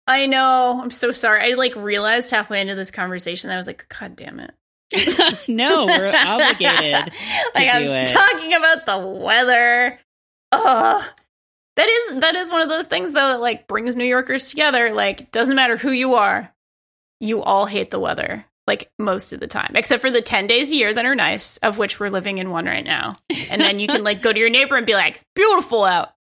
[0.07, 0.81] I know.
[0.83, 1.53] I'm so sorry.
[1.53, 4.53] I like realized halfway into this conversation that I was like, God damn it.
[5.49, 7.13] no, we're obligated.
[7.55, 8.09] like I'm do it.
[8.09, 9.99] talking about the weather.
[10.53, 11.05] Ugh.
[11.77, 14.95] That is that is one of those things though that like brings New Yorkers together.
[14.95, 16.55] Like doesn't matter who you are,
[17.19, 18.45] you all hate the weather.
[18.67, 21.59] Like most of the time, except for the ten days a year that are nice,
[21.59, 23.15] of which we're living in one right now.
[23.51, 26.15] And then you can like go to your neighbor and be like, beautiful out."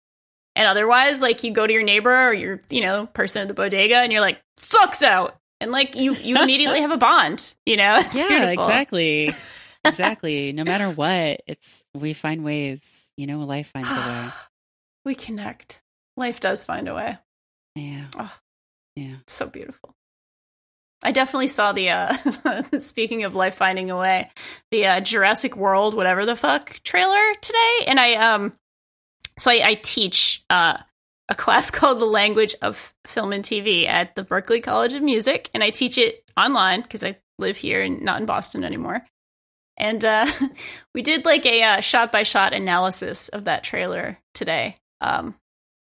[0.56, 3.54] And otherwise, like you go to your neighbor or your you know person at the
[3.54, 7.54] bodega, and you're like, "Sucks out." And like you you immediately have a bond.
[7.64, 7.96] You know?
[8.00, 8.64] It's yeah, beautiful.
[8.64, 9.30] exactly.
[9.84, 10.52] exactly.
[10.52, 13.10] No matter what, it's we find ways.
[13.16, 14.28] You know, life finds a way.
[15.06, 15.80] we connect.
[16.16, 17.18] Life does find a way.
[17.74, 18.06] Yeah.
[18.18, 18.36] Oh.
[18.96, 19.16] Yeah.
[19.26, 19.94] So beautiful.
[21.04, 24.30] I definitely saw the uh speaking of life finding a way,
[24.70, 28.52] the uh Jurassic World whatever the fuck trailer today and I um
[29.38, 30.78] so I, I teach uh
[31.28, 35.50] a class called the language of film and TV at the Berklee College of Music
[35.54, 39.04] and I teach it online because I live here and not in Boston anymore.
[39.76, 40.26] And uh
[40.94, 44.76] we did like a uh, shot by shot analysis of that trailer today.
[45.00, 45.34] Um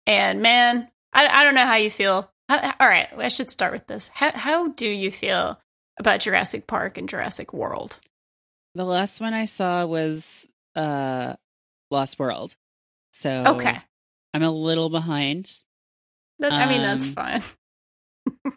[0.06, 2.32] and man, I, I don't know how you feel.
[2.50, 4.10] How, all right, I should start with this.
[4.14, 5.60] How how do you feel
[6.00, 8.00] about Jurassic Park and Jurassic World?
[8.76, 11.36] The last one I saw was uh
[11.92, 12.56] Lost World.
[13.12, 13.82] So Okay,
[14.34, 15.52] I'm a little behind.
[16.40, 17.44] that, I mean that's Um, fine.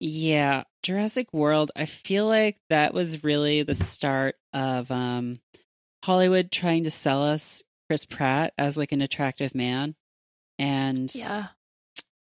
[0.00, 5.40] Yeah, Jurassic World, I feel like that was really the start of um
[6.04, 9.94] Hollywood trying to sell us Chris Pratt as like an attractive man.
[10.58, 11.48] And Yeah,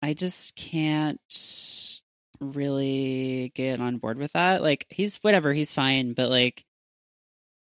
[0.05, 1.19] I just can't
[2.39, 4.63] really get on board with that.
[4.63, 6.63] Like he's whatever, he's fine, but like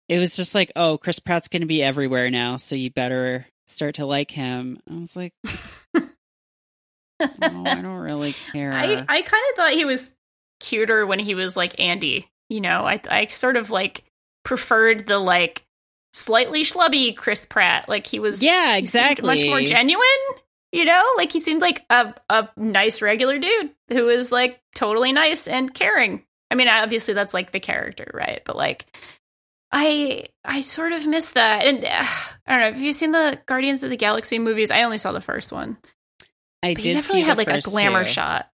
[0.07, 3.47] it was just like, oh, Chris Pratt's going to be everywhere now, so you better
[3.67, 4.79] start to like him.
[4.89, 6.03] I was like, oh,
[7.19, 8.71] I don't really care.
[8.71, 10.15] I I kind of thought he was
[10.61, 12.29] cuter when he was like Andy.
[12.47, 14.05] You know, I I sort of like
[14.45, 15.63] preferred the like
[16.13, 17.89] slightly schlubby Chris Pratt.
[17.89, 20.05] Like he was yeah, seemed much more genuine.
[20.71, 25.11] You know, like he seemed like a a nice regular dude who was like totally
[25.11, 26.23] nice and caring.
[26.49, 28.41] I mean, obviously that's like the character, right?
[28.45, 28.85] But like,
[29.71, 31.65] I I sort of miss that.
[31.65, 31.87] And uh,
[32.47, 32.71] I don't know.
[32.73, 34.71] Have you seen the Guardians of the Galaxy movies?
[34.71, 35.77] I only saw the first one,
[36.63, 38.11] I but did he definitely see had like a glamour two.
[38.11, 38.49] shot.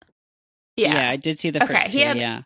[0.76, 0.94] Yeah.
[0.94, 1.10] Yeah.
[1.10, 2.06] I did see the Okay, first he two.
[2.06, 2.42] had- yeah,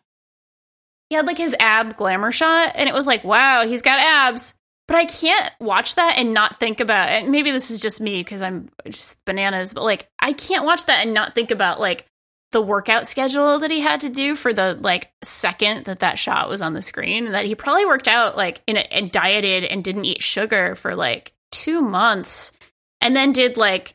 [1.09, 4.53] he had like his ab glamour shot, and it was like, wow, he's got abs.
[4.87, 7.09] But I can't watch that and not think about.
[7.09, 9.73] And maybe this is just me because I'm just bananas.
[9.73, 12.05] But like, I can't watch that and not think about like
[12.53, 16.49] the workout schedule that he had to do for the like second that that shot
[16.49, 19.65] was on the screen, and that he probably worked out like in a, and dieted
[19.65, 22.53] and didn't eat sugar for like two months,
[23.01, 23.93] and then did like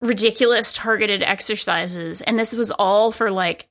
[0.00, 3.68] ridiculous targeted exercises, and this was all for like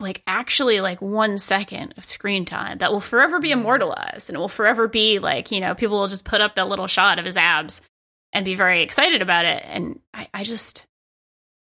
[0.00, 4.38] like actually like one second of screen time that will forever be immortalized and it
[4.40, 7.24] will forever be like you know people will just put up that little shot of
[7.24, 7.82] his abs
[8.32, 10.86] and be very excited about it and i, I just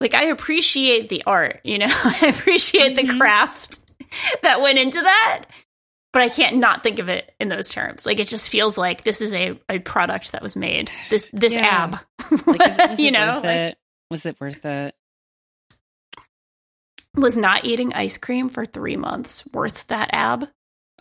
[0.01, 3.17] like i appreciate the art you know i appreciate the Mhm.
[3.19, 3.80] craft
[4.43, 5.45] that went into that
[6.13, 8.05] but I can't not think of it in those terms.
[8.05, 10.89] Like it just feels like this is a, a product that was made.
[11.11, 11.67] This this Yeah.
[11.67, 11.99] ab,
[12.47, 13.75] Like, is- was you know, like.
[14.09, 14.95] Was it worth it?
[17.18, 20.47] Was not eating ice cream for three months worth that ab?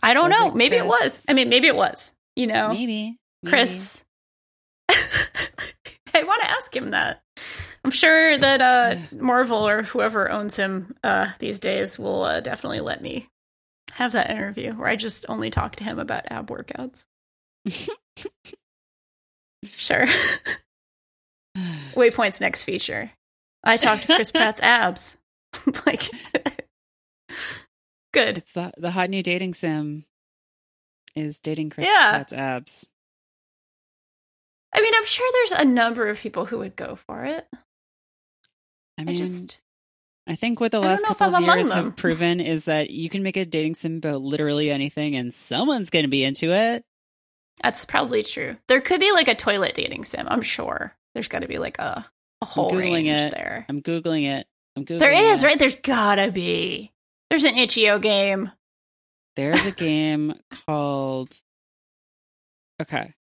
[0.03, 0.47] I don't Was know.
[0.49, 1.21] it, maybe it was.
[1.27, 2.13] I mean, maybe it was.
[2.35, 3.17] You know, Maybe.
[3.41, 3.49] maybe.
[3.49, 4.03] Chris.
[4.89, 7.21] I want to ask him that.
[7.83, 12.81] I'm sure that uh, Marvel or whoever owns him uh, these days will uh, definitely
[12.81, 13.27] let me
[13.93, 17.05] have that interview where I just only talk to him about ab workouts.
[19.65, 20.05] Sure.
[21.95, 23.11] Waypoint's next feature.
[23.63, 25.17] I talked to Chris Pratt's abs.
[25.85, 26.03] like,
[28.13, 28.37] good.
[28.39, 30.05] It's the the hot new dating sim
[31.15, 32.11] is dating Chris Yeah.
[32.11, 32.89] Pratt's abs.
[34.73, 37.47] I mean, I'm sure there's a number of people who would go for it.
[38.97, 39.61] I I mean, just
[40.27, 43.37] I think what the last couple of years have proven is that you can make
[43.37, 46.83] a dating sim about literally anything, and someone's going to be into it.
[47.63, 48.57] That's probably true.
[48.67, 50.27] There could be like a toilet dating sim.
[50.29, 52.05] I'm sure there's got to be like a
[52.41, 53.31] a whole Googling range it.
[53.31, 53.65] there.
[53.67, 54.45] I'm googling it.
[54.85, 55.47] There is it.
[55.47, 55.59] right.
[55.59, 56.91] There's gotta be.
[57.29, 58.51] There's an itch.io game.
[59.35, 60.33] There's a game
[60.67, 61.33] called.
[62.81, 63.13] Okay.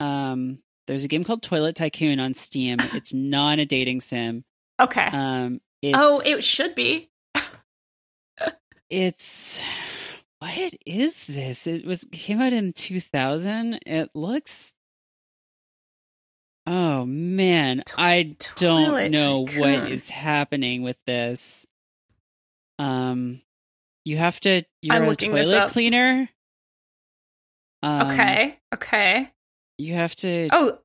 [0.00, 0.58] Um.
[0.86, 2.78] There's a game called Toilet Tycoon on Steam.
[2.94, 4.44] It's not a dating sim.
[4.80, 5.06] Okay.
[5.06, 5.60] Um.
[5.82, 7.10] It's, oh, it should be.
[8.88, 9.64] It's
[10.38, 11.66] what is this?
[11.66, 13.80] It was came out in 2000.
[13.84, 14.74] It looks
[16.66, 19.98] Oh man, I don't know what Tycoon.
[20.08, 21.66] happening with this.
[22.78, 23.40] Um
[24.04, 25.70] you have to you're I'm a looking this toilet up.
[25.70, 26.28] cleaner.
[27.82, 28.58] Um, okay.
[28.74, 29.30] Okay.
[29.78, 30.78] You have to Oh,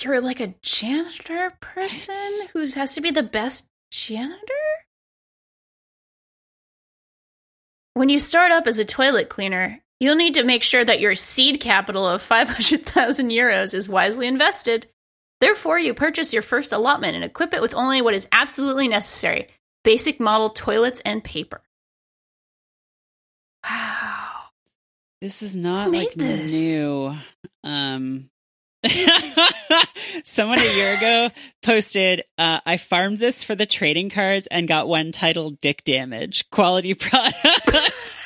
[0.00, 2.14] you're like a janitor person
[2.52, 4.38] who has to be the best janitor?
[7.94, 11.14] When you start up as a toilet cleaner, you'll need to make sure that your
[11.14, 14.88] seed capital of 500,000 euros is wisely invested.
[15.40, 19.46] Therefore, you purchase your first allotment and equip it with only what is absolutely necessary
[19.84, 21.60] basic model toilets and paper.
[23.68, 24.28] Wow.
[25.20, 26.52] This is not like this?
[26.52, 27.16] new.
[27.64, 28.28] Um
[30.24, 31.30] someone a year ago
[31.62, 36.50] posted uh, I farmed this for the trading cards and got one titled Dick Damage.
[36.50, 38.18] Quality product.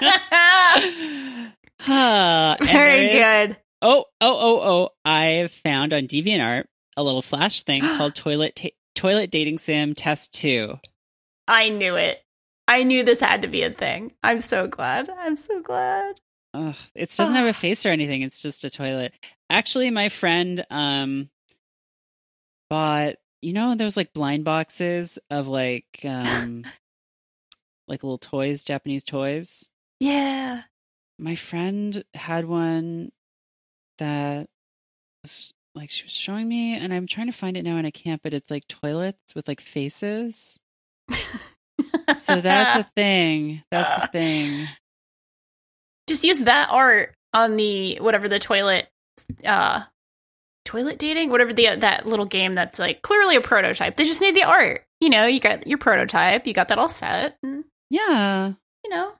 [1.88, 3.56] And Very is- good.
[3.82, 4.90] Oh, oh, oh, oh.
[5.04, 6.64] I found on DeviantArt
[6.96, 10.78] a little flash thing called Toilet Ta- Toilet Dating Sim Test 2.
[11.46, 12.22] I knew it.
[12.66, 14.12] I knew this had to be a thing.
[14.22, 15.08] I'm so glad.
[15.08, 16.16] I'm so glad.
[16.54, 18.22] Ugh, it doesn't have a face or anything.
[18.22, 19.12] It's just a toilet.
[19.50, 21.28] Actually, my friend um
[22.68, 26.64] bought you know those like blind boxes of like um
[27.86, 29.68] like little toys, Japanese toys.
[30.00, 30.62] Yeah.
[31.18, 33.10] My friend had one
[33.98, 34.46] that
[35.22, 37.90] was like she was showing me, and I'm trying to find it now, and I
[37.90, 38.22] can't.
[38.22, 40.58] But it's like toilets with like faces.
[42.14, 43.62] So that's a thing.
[43.70, 44.68] That's a thing.
[46.08, 48.88] just use that art on the whatever the toilet
[49.44, 49.82] uh
[50.64, 54.34] toilet dating whatever the that little game that's like clearly a prototype they just need
[54.34, 58.52] the art you know you got your prototype you got that all set and, Yeah,
[58.84, 59.12] you know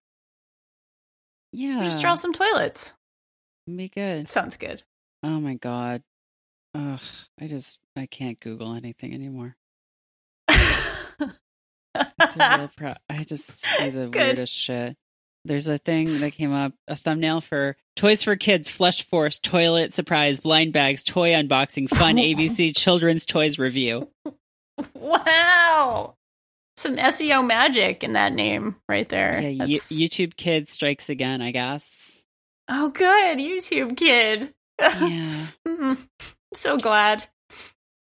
[1.57, 1.83] yeah.
[1.83, 2.95] just draw some toilets
[3.67, 4.29] Be good.
[4.29, 4.83] sounds good
[5.23, 6.03] Oh my god.
[6.75, 7.01] Ugh,
[7.41, 9.57] I just I can't Google anything anymore.
[10.49, 14.15] It's a real pro- I just see the Good.
[14.15, 14.97] weirdest shit.
[15.45, 19.95] There's a thing that came up, a thumbnail for Toys for Kids, Flush Force, Toilet
[19.95, 24.09] Surprise, Blind Bags, Toy Unboxing, Fun ABC Children's Toys Review.
[24.95, 26.15] wow
[26.77, 32.22] some seo magic in that name right there Yeah, YouTube Kids strikes again, I guess.
[32.68, 36.09] oh good youtube kid Yeah, Mm, i'm
[36.55, 37.27] so glad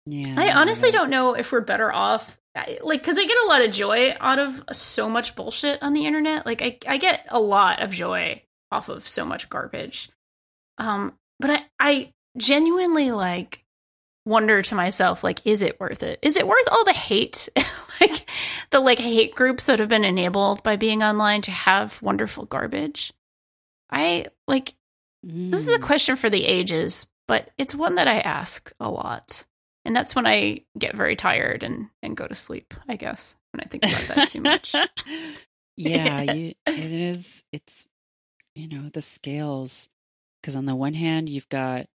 [0.09, 0.35] yeah.
[0.37, 2.37] I honestly don't know if we're better off.
[2.55, 5.91] I, like, because I get a lot of joy out of so much bullshit on
[5.91, 6.45] the internet.
[6.45, 8.41] Like, I, I get a lot of joy
[8.71, 10.09] off of so much garbage.
[10.77, 13.65] Um, but I, I genuinely like
[14.27, 16.19] wonder to myself, like, is it worth it?
[16.21, 17.49] Is it worth all the hate?
[18.01, 18.29] like,
[18.69, 23.13] the like hate groups that have been enabled by being online to have wonderful garbage.
[23.89, 24.73] I like
[25.23, 25.83] this is a Mm.
[25.83, 29.45] question for the ages, but it's one that I ask a lot.
[29.85, 33.61] And that's when I get very tired and, and go to sleep, I guess, when
[33.61, 34.75] I think about that too much.
[35.77, 37.43] yeah, you, it is.
[37.53, 37.87] It's
[38.55, 39.87] you know the scales
[40.41, 41.87] because on the one hand you've got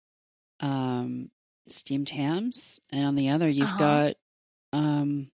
[0.61, 1.31] um
[1.69, 3.79] steamed hams, and on the other you've Uh-huh.
[3.79, 4.15] got
[4.73, 5.31] um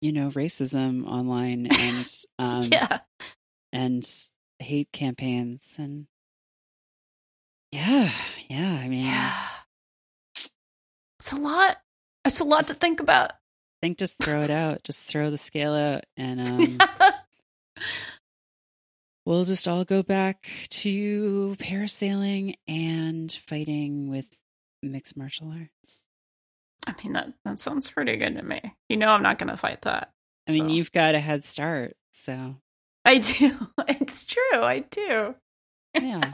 [0.00, 3.00] you know racism online and um yeah.
[3.72, 4.08] and
[4.58, 6.06] hate campaigns and
[7.72, 8.10] yeah,
[8.48, 8.80] yeah.
[8.82, 9.46] I mean, Yeah.
[11.20, 11.76] It's a lot.
[12.24, 13.32] It's a lot to think about.
[13.32, 13.36] I
[13.82, 14.82] think just throw it out.
[14.84, 16.40] Just throw the scale out, and
[16.78, 16.78] um,
[19.26, 24.37] we'll just all go back to parasailing and fighting with
[24.82, 26.04] mixed martial arts.
[26.86, 28.60] I mean that that sounds pretty good to me.
[28.88, 30.12] You know I'm not going to fight that.
[30.48, 32.56] I mean, you've got a head start, so
[33.04, 33.52] I do.
[33.88, 34.60] It's true.
[34.62, 35.34] I do.
[35.94, 36.32] yeah.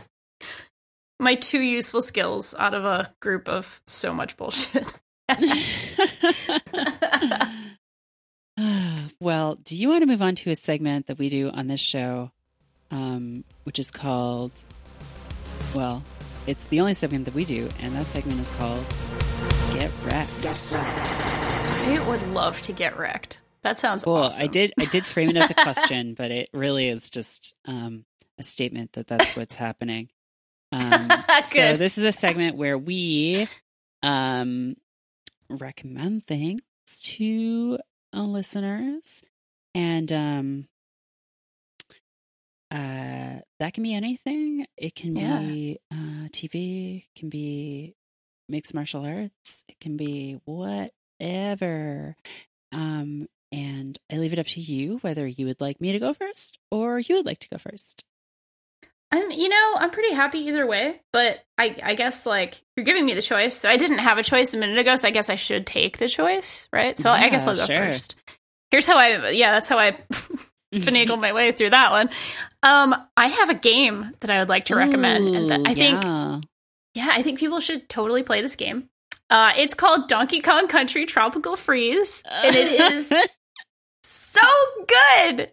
[1.20, 4.92] My two useful skills out of a group of so much bullshit.
[9.20, 11.80] well, do you want to move on to a segment that we do on this
[11.80, 12.30] show,
[12.90, 14.52] um, which is called,
[15.74, 16.02] well,
[16.46, 18.84] it's the only segment that we do, and that segment is called
[19.74, 20.30] Get Wrecked.
[20.76, 23.40] I would love to get wrecked.
[23.62, 24.16] That sounds Cool.
[24.16, 24.42] awesome.
[24.42, 24.72] I did.
[24.78, 28.04] I did frame it as a question, but it really is just um,
[28.38, 30.08] a statement that that's what's happening.
[30.72, 31.08] Um,
[31.44, 33.46] so this is a segment where we
[34.02, 34.76] um,
[35.48, 36.60] recommend things
[37.02, 37.78] to
[38.14, 39.22] uh, listeners,
[39.74, 40.68] and um,
[42.74, 44.66] uh, that can be anything.
[44.76, 45.38] It can Yeah.
[45.38, 47.04] be uh, TV.
[47.16, 47.94] Can be
[48.48, 49.64] mixed martial arts.
[49.68, 52.16] It can be whatever.
[52.72, 56.12] Um, and I leave it up to you whether you would like me to go
[56.12, 58.04] first or you would like to go first.
[59.12, 63.06] I'm, you know, I'm pretty happy either way, but I, I guess like you're giving
[63.06, 63.56] me the choice.
[63.56, 65.98] So I didn't have a choice a minute ago, so I guess I should take
[65.98, 66.98] the choice, right?
[66.98, 67.90] So I guess I'll go sure.
[67.90, 68.16] first.
[68.72, 69.96] Here's how I, yeah, that's how I
[70.80, 72.10] finagle my way through that one.
[72.62, 75.74] Um, I have a game that I would like to recommend, and that Ooh, I
[75.74, 76.40] think, yeah.
[76.94, 78.88] yeah, I think people should totally play this game.
[79.30, 83.12] Uh, it's called Donkey Kong Country Tropical Freeze, and it is
[84.02, 84.40] so
[84.86, 85.50] good.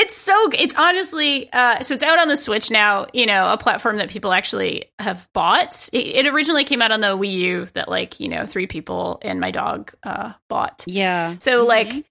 [0.00, 0.32] It's so.
[0.52, 3.06] It's honestly uh, so it's out on the Switch now.
[3.12, 5.88] You know, a platform that people actually have bought.
[5.92, 9.18] It, it originally came out on the Wii U that like you know three people
[9.22, 10.84] and my dog uh, bought.
[10.86, 11.34] yeah.
[11.40, 11.68] So Mhm.
[11.68, 12.04] like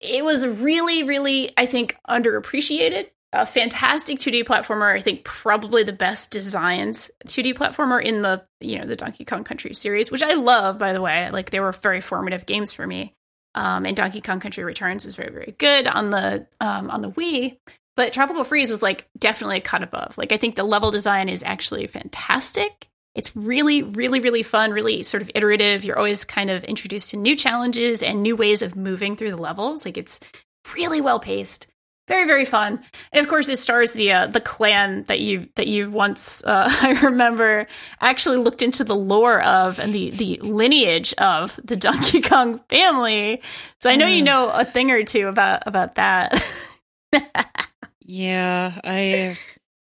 [0.00, 3.08] it was really, really, I think, underappreciated.
[3.34, 4.96] A fantastic 2D platformer.
[4.96, 6.94] I think probably the best designed
[7.26, 10.78] 2D platformer in the you know the Donkey Kong Country series, which I love.
[10.78, 13.14] By the way, like they were very formative games for me.
[13.54, 17.10] Um, and Donkey Kong Country Returns was very, very good on the um, on the
[17.10, 17.58] Wii.
[17.96, 20.16] But Tropical Freeze was like definitely a cut above.
[20.16, 22.87] Like I think the level design is actually fantastic.
[23.18, 25.84] It's really, really, really fun, really sort of iterative.
[25.84, 29.36] You're always kind of introduced to new challenges and new ways of moving through the
[29.36, 29.84] levels.
[29.84, 30.20] Like it's
[30.74, 31.66] really well paced,
[32.08, 32.82] very, very fun.
[33.12, 36.68] And of course, it stars the uh, the clan that you that you once uh,
[36.82, 37.66] I remember
[38.00, 43.42] actually looked into the lore of and the the lineage of the Donkey Kong family.
[43.80, 46.40] So I know you know a thing or two about about that.
[48.08, 48.72] Yeah.
[48.82, 49.38] I,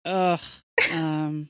[0.03, 0.39] ugh.
[0.91, 1.49] Um,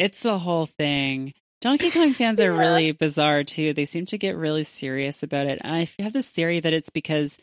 [0.00, 1.34] it's a whole thing.
[1.60, 2.58] Donkey Kong fans are Yeah.
[2.58, 3.72] really bizarre too.
[3.74, 5.60] They seem to get really serious about it.
[5.62, 7.38] And I have this theory that it's because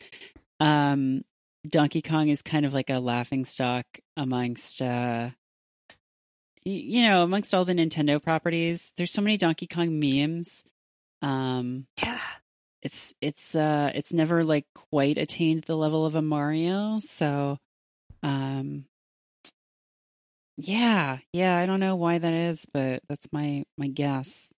[0.60, 1.22] um,
[1.68, 3.86] Donkey Kong is kind of like a laughing stock
[4.16, 5.30] amongst, uh,
[6.64, 8.92] you know, amongst all the Nintendo properties.
[8.96, 10.64] There's so many Donkey Kong memes.
[11.22, 12.18] Um, yeah.
[12.82, 16.98] it's it's uh it's never like quite attained the level of a Mario.
[17.00, 17.58] So
[18.22, 18.84] um
[20.60, 24.52] yeah, yeah, I don't know why that is, but that's my my guess.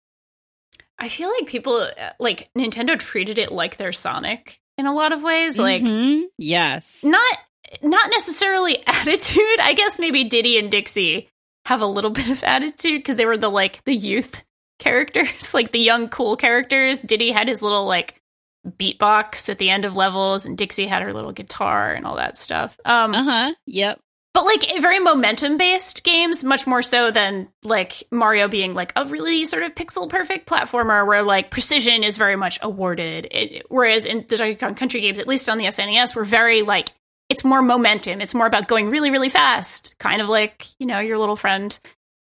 [0.97, 5.11] I feel like people uh, like Nintendo treated it like their Sonic in a lot
[5.11, 5.59] of ways.
[5.59, 6.23] Like Mhm.
[6.37, 6.97] yes.
[7.03, 7.37] not
[7.83, 9.59] not necessarily attitude.
[9.61, 11.29] I guess maybe Diddy and Dixie
[11.65, 14.43] have a little bit of attitude because they were the like the youth
[14.79, 17.01] characters, like the young cool characters.
[17.01, 18.21] Diddy had his little like
[18.67, 22.35] beatbox at the end of levels, and Dixie had her little guitar and all that
[22.37, 22.77] stuff.
[22.85, 23.53] Um, Uh-huh.
[23.67, 23.99] Yep.
[24.39, 29.05] But like very momentum based games, much more so than like Mario being like a
[29.05, 33.27] really sort of pixel perfect platformer where like precision is very much awarded.
[33.31, 36.61] It, whereas in the Donkey Kong Country games, at least on the SNES, we're very
[36.61, 36.91] like
[37.27, 38.21] it's more momentum.
[38.21, 41.77] It's more about going really, really fast, kind of like you know your little friend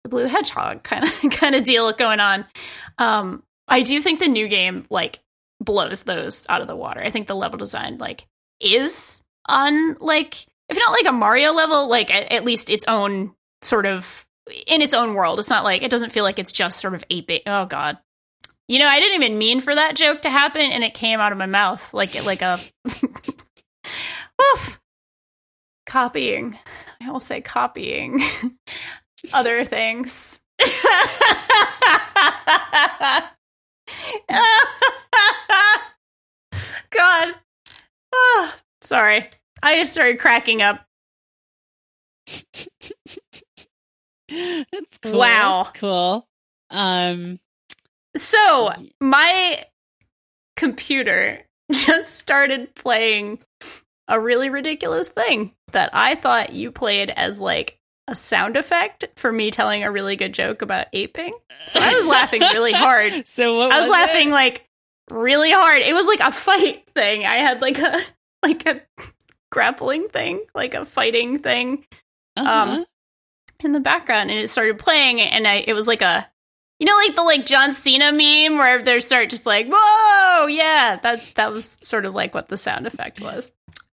[0.04, 2.44] the Blue Hedgehog kind of kind of deal going on.
[2.98, 5.20] Um, I do think the new game like
[5.62, 7.02] blows those out of the water.
[7.02, 8.28] I think the level design like
[8.60, 13.36] is on like if not like a Mario level, like at, at least its own
[13.62, 14.26] sort of
[14.66, 15.38] in its own world.
[15.38, 17.44] It's not like it doesn't feel like it's just sort of bit.
[17.46, 17.98] Oh god.
[18.68, 21.32] You know, I didn't even mean for that joke to happen, and it came out
[21.34, 22.58] of my mouth like like a
[24.54, 24.80] Oof.
[25.86, 26.58] copying.
[27.04, 28.22] I will say copying
[29.34, 30.42] other things.
[36.92, 37.36] God,
[38.14, 39.30] Ah, sorry.
[39.64, 40.86] I just started cracking up.
[44.30, 45.20] That's cool.
[45.20, 45.64] Wow.
[45.64, 46.28] That's cool.
[46.70, 47.40] Um
[48.16, 49.64] So, my
[50.58, 53.40] computer just started playing
[54.08, 59.32] a really ridiculous thing that I thought you played as like a sound effect for
[59.32, 61.34] me telling a really good joke about aping.
[61.68, 63.14] So I was laughing really hard.
[63.28, 64.34] So what I was, was laughing it?
[64.34, 64.66] like
[65.10, 65.82] really hard.
[65.82, 67.26] It was like a fight thing.
[67.26, 67.98] I had like a
[68.44, 68.82] like a
[69.52, 71.86] grappling thing, like a fighting thing
[72.38, 72.50] Uh-huh.
[72.80, 72.86] um,
[73.64, 76.28] in the background, and it started playing, and I it was like a
[76.80, 80.98] you know like the like John Cena meme where they start just like whoa yeah
[81.04, 83.52] that that was sort of like what the sound effect was.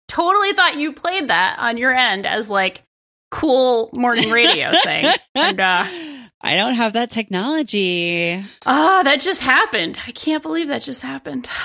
[0.09, 2.83] Totally thought you played that on your end as like
[3.31, 5.05] cool morning radio thing,
[5.35, 5.85] and uh,
[6.41, 8.43] I don't have that technology.
[8.65, 9.99] ah, that just happened.
[10.07, 11.49] I can't believe that just happened.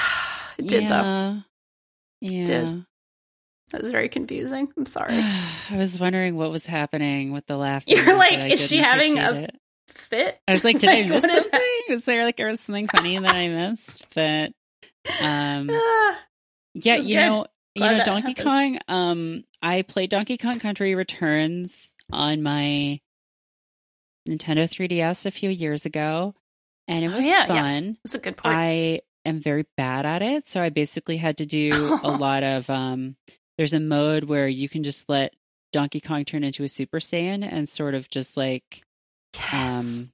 [0.58, 0.88] It did though.
[1.02, 1.40] yeah.
[2.22, 2.46] Yeah.
[2.46, 2.86] Did.
[3.74, 4.72] That was very confusing.
[4.78, 5.16] I'm sorry.
[5.70, 7.94] I was wondering what was happening with the laughter.
[7.94, 9.56] You're like, is she having a- It.
[9.88, 10.40] Fit.
[10.48, 11.60] I was like, did I miss something?
[11.90, 14.06] Was there like there was something funny that I missed?
[14.16, 14.54] But
[15.24, 16.20] um, Ah,
[16.76, 17.26] yeah, you good.
[17.26, 17.46] know,
[17.76, 18.38] you know, Donkey happened.
[18.38, 18.80] Kong.
[18.88, 23.00] Um, I played Donkey Kong Country Returns on my
[24.28, 26.34] Nintendo 3DS a few years ago,
[26.88, 27.56] and it oh, was yeah, fun.
[27.58, 27.88] yes.
[27.88, 28.56] It was a good part.
[28.56, 32.70] I am very bad at it, so I basically had to do a lot of
[32.70, 33.16] um
[33.58, 35.34] there's a mode where you can just let
[35.72, 38.84] Donkey Kong turn into a Super Saiyan and sort of just like
[39.36, 39.54] yes.
[40.06, 40.12] um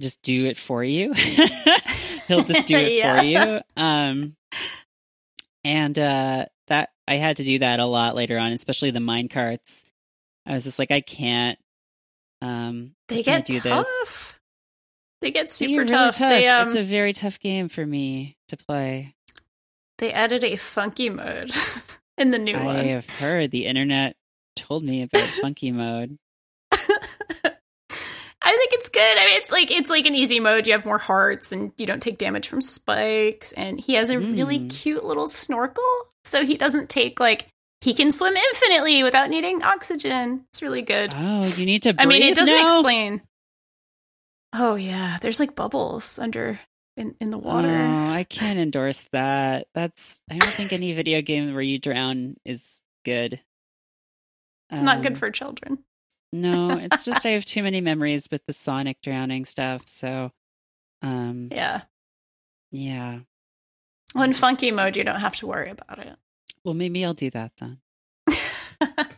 [0.00, 1.12] just do it for you.
[2.28, 3.18] He'll just do it Yeah.
[3.20, 3.60] for you.
[3.76, 4.36] Um
[5.64, 9.28] and uh that I had to do that a lot later on, especially the mine
[9.28, 9.84] carts.
[10.46, 11.58] I was just like I can't
[12.42, 13.86] um they can't get do tough.
[13.86, 14.34] this.
[15.20, 16.18] They get super really tough.
[16.18, 19.14] They um it's a very tough game for me to play.
[19.98, 21.50] They added a funky mode
[22.18, 22.76] in the new I one.
[22.76, 24.16] I have heard the internet
[24.56, 26.18] told me about funky mode.
[28.46, 29.00] I think it's good.
[29.18, 30.66] I mean, it's like it's like an easy mode.
[30.66, 33.52] You have more hearts, and you don't take damage from spikes.
[33.52, 34.70] And he has a really Mm.
[34.70, 35.82] cute little snorkel,
[36.24, 37.46] so he doesn't take like
[37.80, 40.44] he can swim infinitely without needing oxygen.
[40.50, 41.14] It's really good.
[41.16, 41.94] Oh, you need to.
[41.98, 42.66] I mean, it doesn't now?
[42.78, 43.22] explain.
[44.52, 46.60] Oh yeah, there's like bubbles under
[46.96, 47.68] in in the water.
[47.74, 49.68] Oh, I can't endorse that.
[49.74, 50.20] That's.
[50.30, 53.40] I don't think any video game where you drown is good.
[54.70, 55.78] it's not good Um, for children.
[56.32, 59.86] No, it's just I have too many memories with the Sonic drowning stuff.
[59.86, 60.32] So,
[61.02, 61.82] um, Yeah.
[62.72, 63.20] yeah.
[64.14, 66.16] Well, in funky mode, you don't have to worry about it.
[66.64, 67.78] Well, maybe I'll do that then.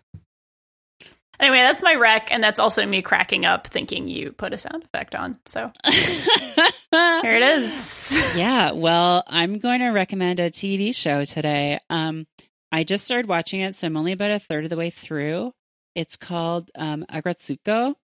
[1.41, 4.85] anyway, that's my rec, and that's also me cracking up thinking you put a sound
[4.85, 5.39] effect on.
[5.47, 8.35] So here it is.
[8.37, 11.79] yeah, well, I'm going to recommend a TV show today.
[11.91, 12.27] Um,
[12.73, 15.53] I just started watching it, so I'm only about a third of the way through.
[15.95, 17.95] It's called um, Aggretsuko,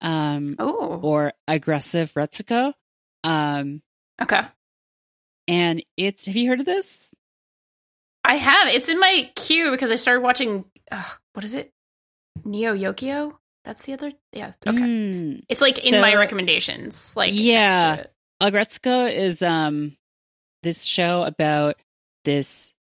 [0.00, 2.72] um, or Aggressive Retsuko.
[3.22, 3.82] Um,
[4.22, 4.42] okay.
[5.46, 7.14] and it's have you heard of this?
[8.24, 8.68] I have.
[8.68, 10.64] It's in my queue because I started watching.
[10.90, 11.02] Uh,
[11.34, 11.72] what is it?
[12.44, 13.36] Neo Yokio.
[13.64, 14.10] That's the other.
[14.32, 14.52] Yeah.
[14.66, 14.78] Okay.
[14.80, 15.42] Mm.
[15.48, 17.14] It's like in So- my recommendations.
[17.16, 17.96] Like Yeah.
[17.96, 18.12] next to it.
[18.42, 19.96] Aggretsuko is um
[20.62, 21.76] this show about
[22.24, 22.74] this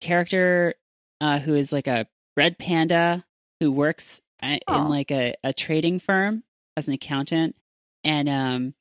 [0.00, 0.74] character
[1.20, 3.24] uh, who is like a red panda
[3.60, 4.82] who works a- Aw.
[4.82, 6.42] in like a, a trading firm
[6.76, 7.56] as an accountant
[8.04, 8.74] and um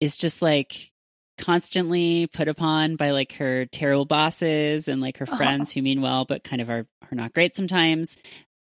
[0.00, 0.90] is just like
[1.38, 5.36] constantly put upon by like her terrible bosses and like her Aw.
[5.36, 8.16] friends who mean well but kind of are are not great sometimes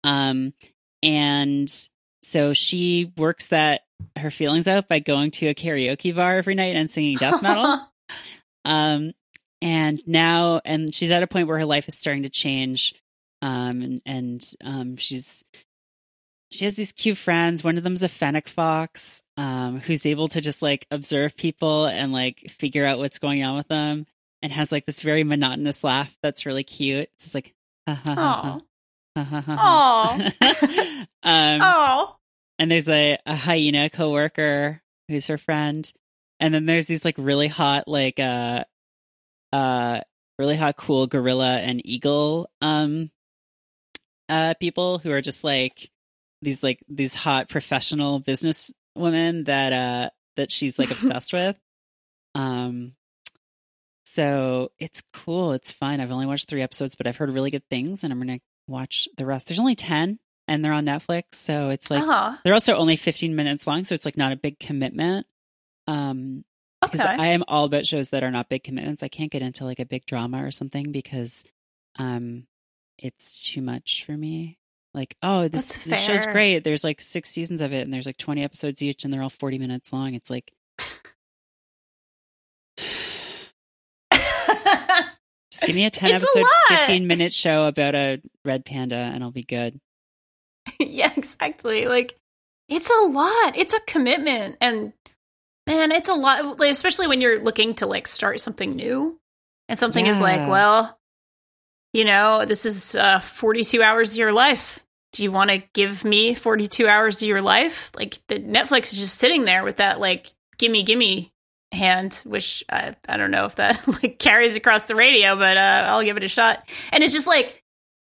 [0.04, 0.54] um
[1.04, 1.70] and
[2.24, 3.82] so she works that
[4.18, 7.80] her feelings out by going to a karaoke bar every night and singing death metal.
[8.66, 9.12] Um
[9.62, 12.96] and now and she's at a point where her life is starting to change.
[13.42, 15.44] Um and, and um she's
[16.50, 17.62] she has these cute friends.
[17.62, 22.14] One of them's a fennec fox um who's able to just like observe people and
[22.14, 24.06] like figure out what's going on with them
[24.42, 27.10] and has like this very monotonous laugh that's really cute.
[27.16, 27.54] It's just like
[27.86, 28.62] ha, ha, ha,
[29.16, 30.30] Oh.
[31.24, 32.16] um Oh.
[32.60, 35.92] and there's a, a hyena coworker who's her friend.
[36.40, 38.64] And then there's these like really hot like uh
[39.52, 40.02] uh
[40.40, 43.12] really hot cool gorilla and eagle um
[44.30, 45.92] uh people who are just like
[46.42, 51.56] these like these hot professional business women that uh that she's like obsessed with.
[52.36, 52.94] Um
[54.06, 55.54] so it's cool.
[55.54, 58.20] It's fun i've only watched three episodes but i've heard really good things and i'm
[58.20, 62.38] gonna watch the rest there's only 10 and they're on netflix so it's like uh-huh.
[62.44, 65.26] they're also only 15 minutes long, so it's like not a big commitment.
[65.88, 66.46] Um,
[66.82, 67.16] because Okay.
[67.18, 69.04] I am all about shows that are not big commitments.
[69.04, 71.44] I can't get into like a big drama or something because
[71.98, 72.46] um
[72.98, 74.58] it's too much for me.
[74.94, 76.64] Like, oh, this, this show's great.
[76.64, 79.30] There's like six seasons of it and there's like 20 episodes each and they're all
[79.30, 80.14] 40 minutes long.
[80.14, 80.52] It's like
[85.52, 86.80] just give me a 10 It's a episode lot.
[86.80, 89.80] 15 minute show about a red panda and I'll be good.
[90.80, 91.88] yeah, exactly.
[91.88, 92.16] Like
[92.70, 93.58] it's a lot.
[93.58, 94.94] It's a commitment and
[95.68, 99.20] man, it's a lot like, especially when you're looking to like start something new.
[99.70, 101.00] And something is like, well,
[101.94, 104.80] you know, this is uh 42 hours of your life.
[105.14, 107.92] Do you want to give me 42 hours of your life?
[107.96, 111.33] Like the Netflix is just sitting there with that like gimme gimme
[111.74, 115.86] hand, which I, I don't know if that like carries across the radio, but uh,
[115.88, 116.70] I'll give it a shot.
[116.92, 117.64] And it's just like,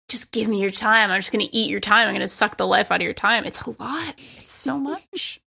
[0.08, 1.10] just give me your time.
[1.10, 2.08] I'm just going to eat your time.
[2.08, 3.44] I'm going to suck the life out of your time.
[3.44, 4.14] It's a lot.
[4.16, 5.40] It's so much.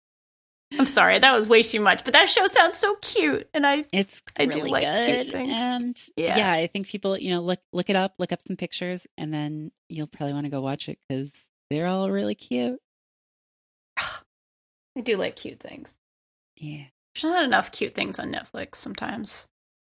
[0.78, 3.86] I'm sorry, that was way too much, but that show sounds so cute, and I
[3.92, 5.52] It's I do really like cute things.
[5.52, 6.38] And Yeah.
[6.38, 6.52] yeah.
[6.52, 9.72] I think people, you know, look look it up, look up some pictures, and then
[9.88, 11.32] you'll probably want to go watch it because
[11.72, 12.80] they're all really cute.
[13.98, 15.98] I do like cute things.
[16.56, 16.86] Yeah.
[17.22, 19.48] There's not enough cute things on Netflix sometimes.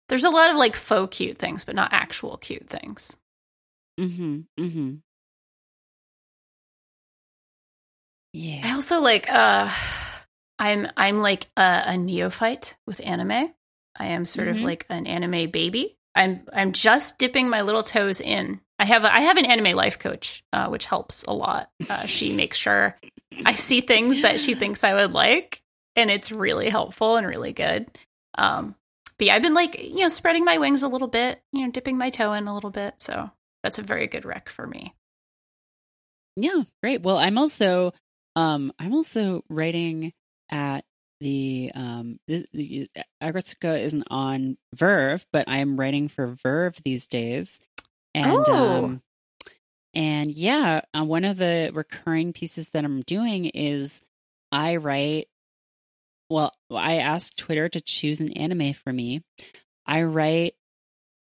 [0.08, 3.16] There's a lot of like faux cute things, but not actual cute things.
[3.98, 4.40] Mm-hmm.
[4.60, 4.94] Mm-hmm.
[8.32, 8.60] Yeah.
[8.64, 9.70] I also like uh
[10.58, 13.52] I'm I'm like a, a neophyte with anime.
[13.96, 14.62] I am sort of Mhm.
[14.64, 15.96] like an anime baby.
[16.14, 18.60] I'm I'm just dipping my little toes in.
[18.78, 21.70] I have a, I have an anime life coach, uh, which helps a lot.
[21.88, 22.98] Uh, she makes sure
[23.44, 25.62] I see things that she thinks I would like,
[25.96, 27.86] and it's really helpful and really good.
[28.36, 28.74] Um,
[29.18, 31.70] but yeah, I've been like you know spreading my wings a little bit, you know,
[31.70, 32.94] dipping my toe in a little bit.
[32.98, 33.30] So
[33.62, 34.94] that's a very good rec for me.
[36.36, 36.62] Yeah.
[36.82, 37.02] Great.
[37.02, 37.92] Well, I'm also
[38.36, 40.12] um I'm also writing
[40.50, 40.84] at
[41.20, 42.88] the um this, the,
[43.22, 47.60] Aggretsuko isn't on Verve, but I'm writing for Verve these days.
[48.14, 48.84] And Oh.
[48.86, 49.02] um
[49.94, 54.02] and yeah, uh, one of the recurring pieces that I'm doing is
[54.50, 55.28] I write
[56.28, 59.22] well, I asked Twitter to choose an anime for me.
[59.86, 60.54] I write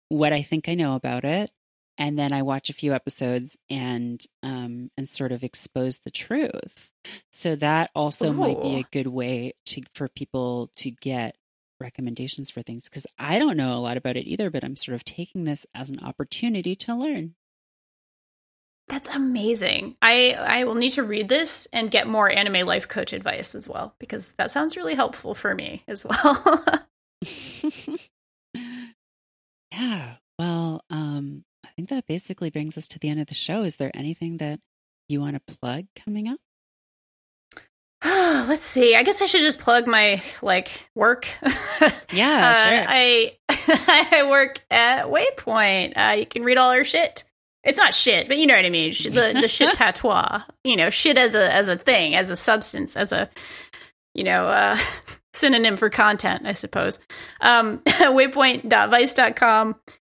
[0.09, 1.51] what I think I know about it,
[1.97, 6.91] and then I watch a few episodes and um and sort of expose the truth.
[7.31, 11.35] So that also might be a good way to for people to get
[11.79, 14.95] recommendations for things because I don't know a lot about it either, but I'm sort
[14.95, 17.35] of taking this as an opportunity to learn.
[18.93, 19.97] That's amazing.
[20.03, 23.67] I I will need to read this and get more anime life coach advice as
[23.67, 26.63] well because that sounds really helpful for me as well.
[29.71, 30.17] yeah.
[30.37, 33.63] Well, um, I think that basically brings us to the end of the show.
[33.63, 34.59] Is there anything that
[35.09, 36.37] you want to plug coming up?
[38.05, 38.95] Let's see.
[38.95, 41.27] I guess I should just plug my like work.
[41.41, 41.49] Yeah,
[41.81, 42.85] Uh, sure.
[42.89, 45.93] I I work at Waypoint.
[45.97, 47.23] Uh, you can read all our shit.
[47.63, 48.91] It's not shit, but you know what I mean.
[48.91, 50.41] The the shit patois.
[50.63, 53.29] You know, shit as a as a thing, as a substance, as a
[54.13, 54.77] you know uh,
[55.33, 56.99] synonym for content, I suppose.
[57.41, 59.75] Um, waypoint.vice.com.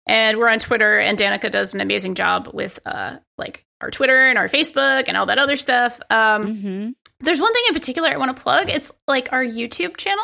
[0.10, 4.28] And we're on Twitter, and Danica does an amazing job with uh, like our Twitter
[4.30, 6.00] and our Facebook and all that other stuff.
[6.10, 6.90] Um, hmm
[7.20, 8.70] there's one thing in particular I want to plug.
[8.70, 10.24] It's like our YouTube channel.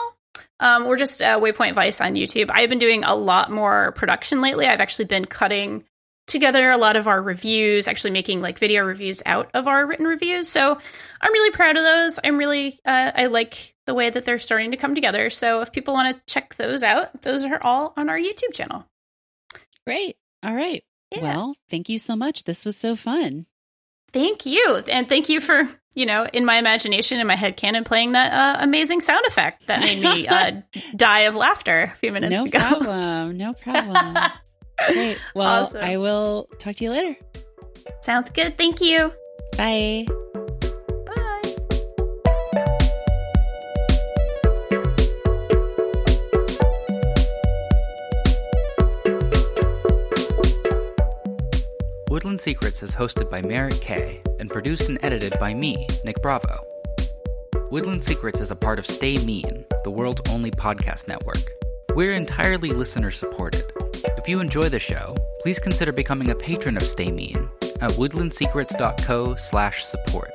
[0.60, 2.50] Um, we're just uh, Waypoint Vice on YouTube.
[2.54, 4.68] I've been doing a lot more production lately.
[4.68, 5.84] I've actually been cutting
[6.28, 10.06] together a lot of our reviews, actually making like video reviews out of our written
[10.06, 10.48] reviews.
[10.48, 10.78] So
[11.22, 12.20] I'm really proud of those.
[12.24, 15.30] I'm really, uh, I like the way that they're starting to come together.
[15.30, 18.86] So if people want to check those out, those are all on our YouTube channel.
[19.86, 20.16] Great.
[20.44, 20.84] All right.
[21.12, 21.22] Yeah.
[21.22, 22.46] Well, thank you so much.
[22.46, 23.46] This was so fun.
[24.14, 24.82] Thank you.
[24.88, 28.32] And thank you for, you know, in my imagination, in my head canon, playing that
[28.32, 30.62] uh, amazing sound effect that made me uh,
[30.96, 32.58] die of laughter a few minutes no ago.
[32.58, 33.38] No problem.
[33.38, 34.32] No problem.
[34.88, 35.18] Great.
[35.36, 35.84] Well, Awesome.
[35.84, 37.16] I will talk to you later.
[38.02, 38.58] Sounds good.
[38.58, 39.12] Thank you.
[39.58, 40.06] Bye.
[41.06, 42.54] Bye.
[52.10, 56.64] Woodland Secrets is hosted by Merritt K and produced and edited by me, Nick Bravo.
[57.72, 61.42] Woodland Secrets is a part of Stay Mean, the world's only podcast network.
[61.96, 63.64] We're entirely listener supported.
[64.06, 67.50] If you enjoy the show, please consider becoming a patron of Stay Mean
[67.82, 70.32] at woodlandsecrets.co slash support.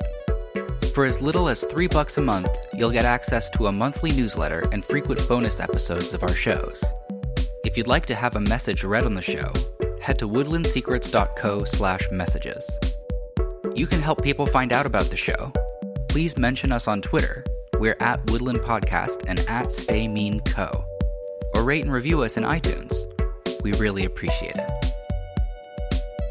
[0.93, 4.67] For as little as three bucks a month, you'll get access to a monthly newsletter
[4.71, 6.83] and frequent bonus episodes of our shows.
[7.63, 9.53] If you'd like to have a message read on the show,
[10.01, 12.67] head to woodlandsecrets.co slash messages.
[13.75, 15.51] You can help people find out about the show.
[16.09, 17.43] Please mention us on Twitter.
[17.77, 20.83] We're at Woodland Podcast and at Stay Mean Co.
[21.53, 23.08] or rate and review us in iTunes.
[23.63, 24.69] We really appreciate it.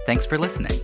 [0.07, 0.81] Thanks for listening.